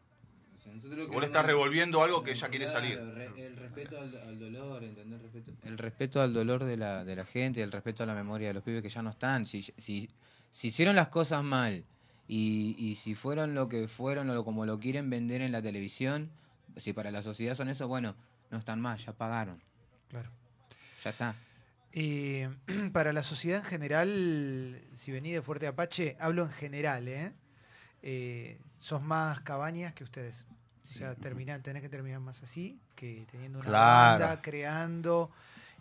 Nosotros 0.66 1.08
Vos 1.10 1.20
le 1.22 1.26
estás 1.28 1.46
revolviendo 1.46 2.04
algo 2.04 2.24
que 2.24 2.32
ella 2.32 2.48
quiere 2.50 2.68
salir. 2.68 2.98
El 2.98 3.56
respeto 3.56 4.00
al, 4.00 4.16
al 4.18 4.40
dolor, 4.40 4.84
¿entendés? 4.84 5.22
Respeto- 5.22 5.52
el 5.64 5.78
respeto 5.78 6.22
al 6.22 6.34
dolor 6.34 6.64
de 6.66 6.78
la, 6.78 7.04
de 7.06 7.16
la 7.16 7.26
gente, 7.26 7.62
el 7.64 7.72
respeto 7.72 8.04
a 8.04 8.06
la 8.06 8.14
memoria 8.14 8.50
de 8.50 8.54
los 8.54 8.64
pibes 8.64 8.82
que 8.84 8.90
ya 8.90 9.02
no 9.02 9.10
están. 9.12 9.46
Si, 9.46 9.62
si, 9.62 10.10
si 10.52 10.68
hicieron 10.70 10.96
las 10.96 11.08
cosas 11.10 11.44
mal 11.44 11.86
y, 12.28 12.76
y 12.78 12.96
si 12.96 13.16
fueron 13.16 13.54
lo 13.56 13.70
que 13.70 13.88
fueron 13.88 14.30
o 14.30 14.44
como 14.44 14.66
lo 14.66 14.80
quieren 14.80 15.10
vender 15.10 15.42
en 15.42 15.52
la 15.52 15.62
televisión, 15.62 16.30
si 16.78 16.94
para 16.94 17.12
la 17.12 17.22
sociedad 17.22 17.56
son 17.56 17.70
eso, 17.70 17.88
bueno, 17.88 18.16
no 18.52 18.58
están 18.58 18.80
más, 18.82 19.06
ya 19.06 19.14
pagaron, 19.14 19.62
claro. 20.10 20.30
ya 21.04 21.10
está. 21.10 21.36
Eh, 21.94 22.50
para 22.94 23.14
la 23.14 23.24
sociedad 23.24 23.60
en 23.60 23.66
general, 23.66 24.82
si 24.94 25.12
venís 25.12 25.34
de 25.34 25.42
Fuerte 25.42 25.68
Apache, 25.68 26.16
hablo 26.20 26.44
en 26.44 26.52
general, 26.52 27.08
¿eh? 27.08 27.34
Eh, 28.04 28.60
sos 28.78 29.02
más 29.02 29.40
cabañas 29.42 29.94
que 29.94 30.04
ustedes. 30.04 30.46
O 30.84 30.88
sea, 30.98 31.16
terminar, 31.16 31.60
tenés 31.62 31.82
que 31.82 31.90
terminar 31.90 32.22
más 32.22 32.42
así, 32.44 32.80
que 32.96 33.26
teniendo 33.32 33.60
una 33.60 33.68
Claro. 33.70 34.20
banda, 34.26 34.42
creando 34.42 35.32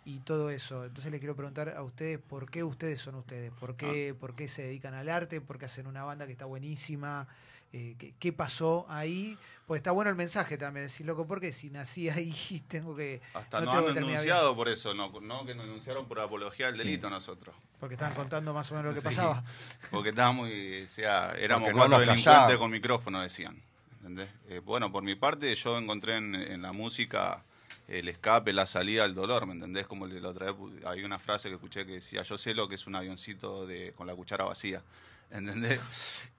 y 0.07 0.19
todo 0.19 0.49
eso. 0.49 0.85
Entonces 0.85 1.11
le 1.11 1.19
quiero 1.19 1.35
preguntar 1.35 1.67
a 1.75 1.83
ustedes 1.83 2.17
por 2.17 2.49
qué 2.49 2.63
ustedes 2.63 3.01
son 3.01 3.15
ustedes, 3.15 3.51
por 3.59 3.75
qué, 3.75 4.15
por 4.17 4.35
qué 4.35 4.47
se 4.47 4.61
dedican 4.63 4.93
al 4.93 5.09
arte, 5.09 5.41
por 5.41 5.57
qué 5.59 5.65
hacen 5.65 5.85
una 5.85 6.05
banda 6.05 6.25
que 6.25 6.31
está 6.31 6.45
buenísima, 6.45 7.27
eh, 7.73 7.95
qué, 7.99 8.13
qué 8.17 8.31
pasó 8.31 8.85
ahí. 8.87 9.37
Pues 9.65 9.79
está 9.79 9.91
bueno 9.91 10.09
el 10.09 10.15
mensaje 10.15 10.57
también, 10.57 10.85
decir, 10.85 11.05
loco, 11.05 11.27
porque 11.27 11.51
si 11.51 11.69
nací 11.69 12.07
ahí 12.09 12.31
tengo 12.69 12.95
que... 12.95 13.19
Hasta 13.33 13.59
no 13.59 13.69
han 13.73 13.93
denunciado 13.93 14.55
por 14.55 14.69
eso, 14.69 14.93
no, 14.93 15.11
no 15.19 15.45
que 15.45 15.53
nos 15.53 15.65
denunciaron 15.65 16.07
por 16.07 16.21
apología 16.21 16.67
del 16.67 16.77
Sí. 16.77 16.83
delito 16.83 17.09
nosotros. 17.09 17.53
Porque 17.77 17.95
estaban 17.95 18.15
contando 18.15 18.53
más 18.53 18.71
o 18.71 18.75
menos 18.75 18.91
lo 18.91 18.93
que 18.95 19.01
Sí. 19.01 19.07
pasaba. 19.13 19.43
Porque 19.91 20.09
estábamos, 20.11 20.49
y, 20.49 20.83
o 20.83 20.87
sea, 20.87 21.33
éramos 21.37 21.67
Porque 21.67 21.79
no 21.81 21.85
cuatro 21.89 21.99
delincuentes 22.05 22.57
con 22.57 22.71
micrófono, 22.71 23.21
decían. 23.21 23.61
¿entendés? 23.97 24.29
Eh, 24.47 24.59
bueno, 24.63 24.89
por 24.89 25.03
mi 25.03 25.15
parte, 25.15 25.53
yo 25.53 25.77
encontré 25.77 26.15
en, 26.15 26.33
en 26.33 26.61
la 26.61 26.71
música 26.71 27.43
el 27.87 28.09
escape, 28.09 28.51
la 28.51 28.65
salida 28.65 29.03
al 29.05 29.15
dolor, 29.15 29.45
¿me 29.45 29.53
entendés? 29.53 29.87
Como 29.87 30.07
la 30.07 30.29
otra 30.29 30.51
vez, 30.51 30.85
hay 30.85 31.03
una 31.03 31.19
frase 31.19 31.49
que 31.49 31.55
escuché 31.55 31.85
que 31.85 31.93
decía, 31.93 32.21
yo 32.23 32.37
sé 32.37 32.53
lo 32.53 32.67
que 32.67 32.75
es 32.75 32.85
un 32.85 32.95
avioncito 32.95 33.65
de, 33.65 33.93
con 33.93 34.07
la 34.07 34.15
cuchara 34.15 34.45
vacía, 34.45 34.83
¿entendés? 35.31 35.79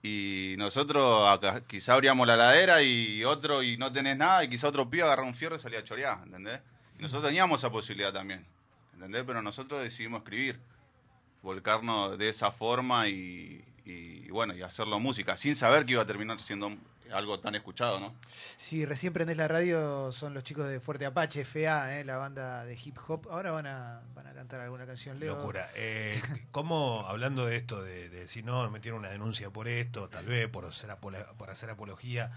Y 0.03 0.55
nosotros 0.59 1.29
acá, 1.29 1.63
quizá 1.67 1.95
abríamos 1.95 2.27
la 2.27 2.37
ladera 2.37 2.83
y 2.83 3.25
otro, 3.25 3.63
y 3.63 3.77
no 3.77 3.91
tenés 3.91 4.17
nada, 4.17 4.45
y 4.45 4.49
quizá 4.49 4.69
otro 4.69 4.89
pibe 4.89 5.05
agarra 5.05 5.23
un 5.23 5.35
fierro 5.35 5.57
y 5.57 5.59
salía 5.59 5.79
a 5.79 5.85
chorear, 5.85 6.19
¿entendés? 6.25 6.61
Y 6.99 7.03
nosotros 7.03 7.29
teníamos 7.29 7.61
esa 7.61 7.71
posibilidad 7.71 8.13
también, 8.13 8.45
¿entendés? 8.95 9.25
Pero 9.27 9.41
nosotros 9.41 9.83
decidimos 9.83 10.23
escribir 10.23 10.61
volcarnos 11.43 12.19
de 12.19 12.29
esa 12.29 12.51
forma 12.51 13.09
y, 13.09 13.65
bueno, 14.31 14.55
y 14.55 14.63
hacerlo 14.63 15.01
música, 15.01 15.37
sin 15.37 15.57
saber 15.57 15.87
que 15.87 15.93
iba 15.93 16.03
a 16.03 16.07
terminar 16.07 16.39
siendo 16.41 16.77
algo 17.13 17.41
tan 17.41 17.55
escuchado, 17.55 17.99
¿no? 18.01 18.15
Si 18.57 18.85
recién 18.85 19.13
prendés 19.13 19.37
la 19.37 19.49
radio, 19.49 20.13
son 20.13 20.35
los 20.35 20.43
chicos 20.45 20.69
de 20.69 20.81
Fuerte 20.81 21.07
Apache, 21.07 21.45
FA, 21.45 21.99
eh, 21.99 22.05
la 22.05 22.17
banda 22.17 22.65
de 22.65 22.75
hip 22.83 22.97
hop. 23.07 23.29
Ahora 23.31 23.51
van 23.53 23.67
a, 23.67 24.01
van 24.15 24.27
a 24.27 24.33
cantar 24.35 24.61
alguna 24.61 24.87
canción, 24.87 25.19
Leo. 25.19 25.37
Locura. 25.37 25.69
Eh, 25.75 26.21
¿Cómo, 26.51 27.05
hablando 27.07 27.47
de 27.47 27.57
esto, 27.57 27.83
de, 27.83 28.09
de 28.09 28.29
si 28.29 28.43
no, 28.43 28.69
metieron 28.71 29.01
una 29.01 29.11
denuncia 29.11 29.51
por 29.51 29.69
esto, 29.69 30.09
tal 30.09 30.27
vez 30.27 30.49
por 30.49 30.65
hacer, 30.67 30.91
apola- 30.91 31.33
por 31.37 31.51
hacer 31.51 31.71
apología, 31.71 32.31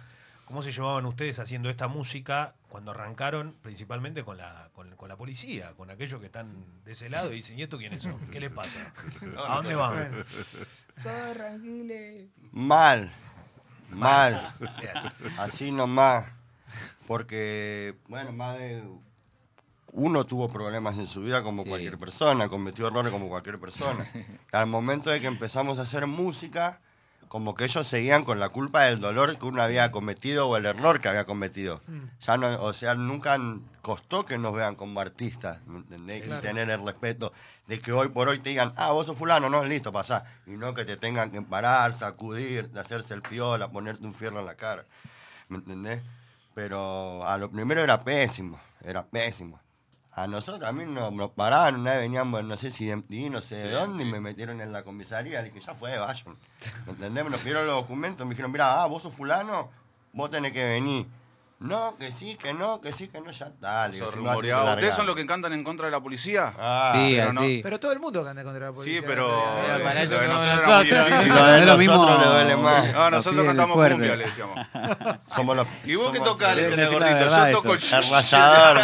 ¿cómo 0.46 0.62
se 0.62 0.72
llevaban 0.72 1.06
ustedes 1.06 1.40
haciendo 1.40 1.70
esta 1.70 1.88
música 1.88 2.56
cuando 2.70 2.92
arrancaron, 2.92 3.56
principalmente 3.62 4.24
con 4.24 4.38
la, 4.38 4.70
con, 4.74 4.96
con 4.96 5.08
la 5.10 5.16
policía, 5.18 5.74
con 5.78 5.90
aquellos 5.92 6.20
que 6.20 6.26
están 6.28 6.66
de 6.84 6.92
ese 6.94 7.10
lado 7.10 7.32
y 7.32 7.36
dicen, 7.36 7.58
¿y 7.60 7.64
esto 7.64 7.78
quiénes 7.78 8.04
son? 8.04 8.18
¿Qué 8.32 8.40
les 8.40 8.50
pasa? 8.52 8.94
¿A 9.48 9.56
dónde 9.58 9.76
van? 9.76 10.12
Bueno, 10.12 10.26
Mal, 12.52 13.12
mal, 13.92 14.56
así 15.38 15.72
nomás. 15.72 16.26
Porque, 17.08 17.96
bueno, 18.08 18.32
más 18.32 18.58
de 18.58 18.84
uno 19.94 20.24
tuvo 20.26 20.48
problemas 20.50 20.98
en 20.98 21.08
su 21.08 21.22
vida 21.22 21.44
como 21.44 21.64
Sí. 21.64 21.70
cualquier 21.70 21.98
persona, 21.98 22.48
cometió 22.48 22.88
errores 22.88 23.12
como 23.12 23.28
cualquier 23.28 23.60
persona. 23.60 24.06
Al 24.54 24.68
momento 24.68 25.10
de 25.10 25.20
que 25.20 25.28
empezamos 25.28 25.80
a 25.80 25.82
hacer 25.82 26.08
música, 26.08 26.80
como 27.32 27.56
que 27.56 27.64
ellos 27.64 27.88
seguían 27.88 28.26
con 28.26 28.42
la 28.42 28.50
culpa 28.50 28.82
del 28.82 29.00
dolor 29.00 29.38
que 29.38 29.46
uno 29.46 29.62
había 29.62 29.90
cometido 29.90 30.50
o 30.50 30.58
el 30.58 30.66
error 30.66 31.00
que 31.00 31.08
había 31.08 31.24
cometido. 31.24 31.80
Ya 32.20 32.36
no, 32.36 32.62
o 32.62 32.74
sea, 32.74 32.94
nunca 32.94 33.40
costó 33.82 34.26
que 34.26 34.38
nos 34.38 34.54
vean 34.54 34.76
como 34.76 35.00
artistas, 35.00 35.66
¿me 35.66 35.78
entendés? 35.78 36.28
Y 36.28 36.42
tener 36.42 36.70
el 36.70 36.86
respeto 36.86 37.32
de 37.68 37.80
que 37.80 37.94
hoy 37.94 38.10
por 38.10 38.28
hoy 38.28 38.40
te 38.40 38.50
digan, 38.50 38.74
ah, 38.76 38.92
vos 38.92 39.06
sos 39.06 39.18
fulano, 39.18 39.50
no, 39.50 39.64
listo, 39.64 39.94
pasá. 39.94 40.26
Y 40.46 40.58
no 40.58 40.74
que 40.74 40.84
te 40.84 40.98
tengan 40.98 41.32
que 41.32 41.42
parar, 41.42 41.94
sacudir, 41.94 42.68
de 42.68 42.82
hacerse 42.82 43.14
el 43.14 43.22
piola, 43.22 43.70
ponerte 43.70 44.06
un 44.06 44.14
fierro 44.14 44.42
en 44.42 44.48
la 44.48 44.56
cara. 44.56 44.84
¿Me 45.48 45.60
entendés? 45.60 46.02
Pero 46.54 47.26
a 47.26 47.38
lo 47.38 47.50
primero 47.50 47.82
era 47.82 48.04
pésimo, 48.04 48.60
era 48.84 49.06
pésimo. 49.06 49.58
A 50.14 50.28
nosotros 50.28 50.68
a 50.68 50.74
mí 50.74 50.86
nos, 50.86 51.14
nos 51.14 51.32
paraban, 51.32 51.76
una 51.76 51.92
vez 51.92 52.02
veníamos, 52.02 52.44
no 52.44 52.58
sé 52.58 52.70
si 52.70 52.86
de 52.86 53.30
no 53.30 53.42
sé 53.42 53.56
de 53.56 53.72
dónde, 53.72 54.04
y 54.04 54.12
me 54.12 54.20
metieron 54.20 54.60
en 54.60 54.74
la 54.74 54.84
comisaría, 54.84 55.42
le 55.42 55.52
dije, 55.52 55.66
ya 55.66 55.74
fue, 55.74 55.98
vayan. 55.98 56.36
¿Me 56.86 56.92
entendés? 56.92 57.26
Nos 57.26 57.40
pidieron 57.40 57.66
los 57.66 57.76
documentos, 57.76 58.26
me 58.26 58.32
dijeron, 58.32 58.52
mira, 58.52 58.82
ah, 58.82 58.88
vos 58.88 59.04
sos 59.04 59.14
fulano, 59.14 59.70
vos 60.12 60.30
tenés 60.30 60.52
que 60.52 60.66
venir. 60.66 61.08
No, 61.62 61.96
que 61.96 62.12
sí, 62.12 62.38
que 62.38 62.56
no, 62.56 62.82
que 62.82 62.92
sí, 62.92 63.08
que 63.08 63.22
no, 63.22 63.30
ya 63.30 63.46
está. 63.46 63.88
no. 63.88 64.40
¿Ustedes 64.72 64.96
son 64.96 65.06
los 65.06 65.16
que 65.16 65.28
cantan 65.28 65.54
en 65.54 65.64
contra 65.64 65.86
de 65.86 65.92
la 65.92 66.02
policía? 66.02 66.54
Ah, 66.58 66.92
sí, 66.96 67.14
pero 67.16 67.34
no- 67.34 67.42
así. 67.42 67.60
pero 67.62 67.80
todo 67.80 67.92
el 67.92 68.00
mundo 68.00 68.24
canta 68.24 68.44
contra 68.44 68.66
la 68.66 68.74
policía. 68.74 69.00
sí, 69.00 69.06
pero... 69.08 69.30
Para 69.84 70.02
eh, 70.02 70.06
eso 70.06 70.12
lo 70.16 70.20
de 70.22 70.28
como 70.28 70.40
nosotros 70.40 71.28
No 71.28 71.36
lo 71.36 71.46
de 71.46 71.60
es 71.60 71.66
lo 71.68 71.78
mismo- 71.78 71.96
nosotros 71.98 72.20
le 72.26 72.32
duele 72.32 72.56
más. 72.58 72.94
No, 72.94 73.00
Los 73.04 73.12
nosotros 73.12 73.46
cantamos 73.46 73.78
cumbia, 73.90 74.16
le 74.16 74.26
decíamos. 74.26 74.68
Somos 75.36 75.56
los, 75.56 75.68
¿Y 75.86 75.96
vos 75.96 76.12
qué 76.12 76.20
tocás? 76.20 76.56
Le 76.56 76.64
Debe 76.64 76.76
decía 76.78 76.98
el 76.98 77.00
decir 77.00 77.00
la 77.00 77.14
gordito. 77.20 77.46
Yo 77.46 77.52
toco... 77.52 77.74
El 77.76 78.10
rayador. 78.10 78.76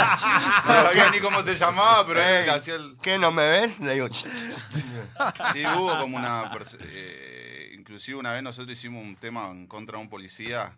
No 0.67 0.73
sabía 0.83 1.09
ni 1.09 1.19
cómo 1.19 1.41
se 1.43 1.55
llamaba, 1.55 2.05
pero 2.05 2.21
él 2.21 2.47
hacía 2.49 2.75
el... 2.75 2.95
¿Qué, 3.01 3.17
no 3.17 3.31
me 3.31 3.43
ves? 3.49 3.79
Le 3.79 3.93
digo, 3.95 4.07
Sí, 4.11 5.65
hubo 5.75 5.97
como 5.99 6.17
una... 6.17 6.51
eh, 6.81 7.71
inclusive 7.73 8.19
una 8.19 8.33
vez 8.33 8.43
nosotros 8.43 8.77
hicimos 8.77 9.03
un 9.03 9.15
tema 9.15 9.47
en 9.49 9.65
contra 9.65 9.97
de 9.97 10.03
un 10.03 10.09
policía. 10.11 10.73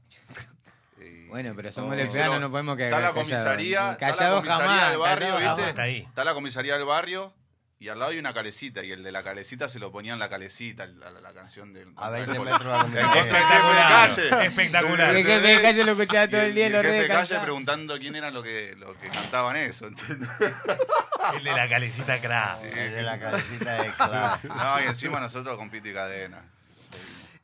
Y- 1.01 1.27
Bueno, 1.27 1.53
pero 1.55 1.71
somos 1.71 1.95
lesbianos, 1.95 2.39
no 2.39 2.49
podemos 2.51 2.75
quedar 2.77 2.93
Está 2.93 3.01
la 3.07 3.13
comisaría, 3.13 3.91
está 3.91 3.91
la 3.91 3.97
Callados 3.97 4.39
comisaría 4.45 4.67
jamás, 4.67 4.89
del 4.89 4.97
barrio, 4.99 5.33
callados 5.35 5.57
¿viste? 5.57 5.69
Está 5.69 5.81
ahí. 5.83 5.97
Está 6.07 6.23
la 6.23 6.33
comisaría 6.33 6.73
del 6.75 6.85
barrio 6.85 7.33
y 7.81 7.87
al 7.87 7.97
lado 7.97 8.11
hay 8.11 8.19
una 8.19 8.33
calecita 8.33 8.83
y 8.83 8.91
el 8.91 9.03
de 9.03 9.11
la 9.13 9.23
calecita 9.23 9.69
se 9.69 9.79
lo 9.79 9.89
ponía 9.89 10.11
en 10.11 10.19
la 10.19 10.27
calecita, 10.27 10.85
la, 10.85 11.11
la- 11.11 11.21
la 11.21 11.33
canción 11.33 11.71
del... 11.73 11.93
a 11.95 12.11
del 12.11 12.25
20 12.25 12.37
poli- 12.39 12.51
metros 12.51 12.91
de 12.91 13.01
la 13.01 13.01
El 13.01 13.07
comisaría. 13.07 13.23
jefe 13.23 13.37
de 13.37 14.29
calle. 14.35 14.45
Espectacular. 14.47 15.15
El 15.15 15.25
jefe 15.25 15.47
de 15.47 15.61
calle 15.61 15.83
lo 15.85 15.91
escuchaba 15.93 16.27
todo 16.27 16.41
el 16.41 16.55
día 16.55 16.67
el 16.67 16.73
los 16.73 16.81
jefe 16.81 16.93
de 17.01 17.07
calle 17.07 17.39
preguntando 17.39 17.97
quién 17.97 18.15
eran 18.17 18.33
los 18.33 18.43
que, 18.43 18.75
los 18.77 18.97
que 18.97 19.07
cantaban 19.07 19.55
eso. 19.55 19.87
El 19.87 21.43
de 21.43 21.51
la 21.53 21.69
calecita 21.69 22.19
crack. 22.19 22.63
El 22.65 22.91
de 22.95 23.01
la 23.03 23.17
cabecita 23.19 23.73
de 23.81 23.91
claro. 23.91 24.39
No, 24.43 24.81
y 24.83 24.87
encima 24.87 25.19
nosotros 25.21 25.57
con 25.57 25.69
Piti 25.69 25.93
Cadena. 25.93 26.41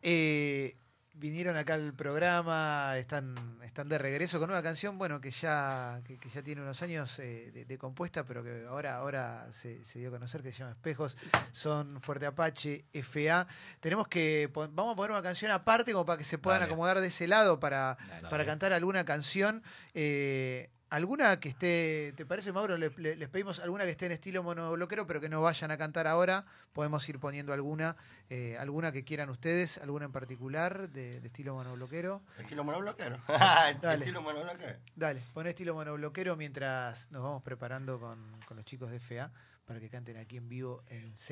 Eh, 0.01 0.75
vinieron 1.17 1.55
acá 1.57 1.75
al 1.75 1.93
programa, 1.93 2.97
están, 2.97 3.35
están 3.63 3.87
de 3.89 3.97
regreso 3.97 4.39
con 4.39 4.49
una 4.49 4.61
canción, 4.61 4.97
bueno, 4.97 5.19
que 5.21 5.31
ya, 5.31 6.01
que, 6.05 6.17
que 6.17 6.29
ya 6.29 6.41
tiene 6.41 6.61
unos 6.61 6.81
años 6.81 7.17
eh, 7.19 7.51
de, 7.53 7.65
de 7.65 7.77
compuesta, 7.77 8.23
pero 8.25 8.43
que 8.43 8.65
ahora, 8.67 8.97
ahora 8.97 9.47
se, 9.51 9.83
se 9.85 9.99
dio 9.99 10.09
a 10.09 10.11
conocer 10.11 10.41
que 10.43 10.51
se 10.51 10.59
llama 10.59 10.71
Espejos. 10.71 11.17
Son 11.51 12.01
Fuerte 12.01 12.25
Apache, 12.25 12.85
FA. 13.01 13.47
Tenemos 13.79 14.07
que, 14.07 14.49
vamos 14.53 14.93
a 14.93 14.95
poner 14.95 15.11
una 15.11 15.23
canción 15.23 15.51
aparte 15.51 15.93
como 15.93 16.05
para 16.05 16.17
que 16.17 16.23
se 16.23 16.37
puedan 16.37 16.59
Dale. 16.59 16.71
acomodar 16.71 16.99
de 16.99 17.07
ese 17.07 17.27
lado 17.27 17.59
para, 17.59 17.97
Dale. 18.09 18.29
para 18.29 18.45
cantar 18.45 18.73
alguna 18.73 19.05
canción. 19.05 19.63
eh, 19.93 20.69
alguna 20.95 21.39
que 21.39 21.49
esté, 21.49 22.13
¿te 22.15 22.25
parece, 22.25 22.51
Mauro? 22.51 22.77
Le- 22.77 22.91
le- 22.97 23.15
les 23.15 23.29
pedimos 23.29 23.59
alguna 23.59 23.83
que 23.83 23.91
esté 23.91 24.05
en 24.07 24.13
estilo 24.13 24.41
monobloquero, 24.43 25.05
pero 25.05 25.19
que 25.21 25.29
no 25.29 25.41
vayan 25.41 25.71
a 25.71 25.77
cantar 25.77 26.07
ahora. 26.07 26.45
Podemos 26.73 27.07
ir 27.09 27.19
poniendo 27.19 27.53
alguna, 27.53 27.95
eh, 28.29 28.57
alguna 28.59 28.91
que 28.91 29.03
quieran 29.03 29.29
ustedes, 29.29 29.77
alguna 29.77 30.05
en 30.05 30.11
particular 30.11 30.89
de, 30.89 31.19
de 31.21 31.27
estilo 31.27 31.55
monobloquero. 31.55 32.21
Estilo 32.39 32.63
monobloquero. 32.63 33.17
Dale. 33.81 33.99
Estilo 33.99 34.21
monobloquero. 34.21 34.79
Dale, 34.95 35.21
pon 35.33 35.47
estilo 35.47 35.73
monobloquero 35.75 36.35
mientras 36.35 37.11
nos 37.11 37.21
vamos 37.23 37.43
preparando 37.43 37.99
con, 37.99 38.19
con 38.47 38.57
los 38.57 38.65
chicos 38.65 38.89
de 38.91 38.99
FA 38.99 39.31
para 39.65 39.79
que 39.79 39.89
canten 39.89 40.17
aquí 40.17 40.37
en 40.37 40.47
vivo 40.47 40.83
en 40.89 41.17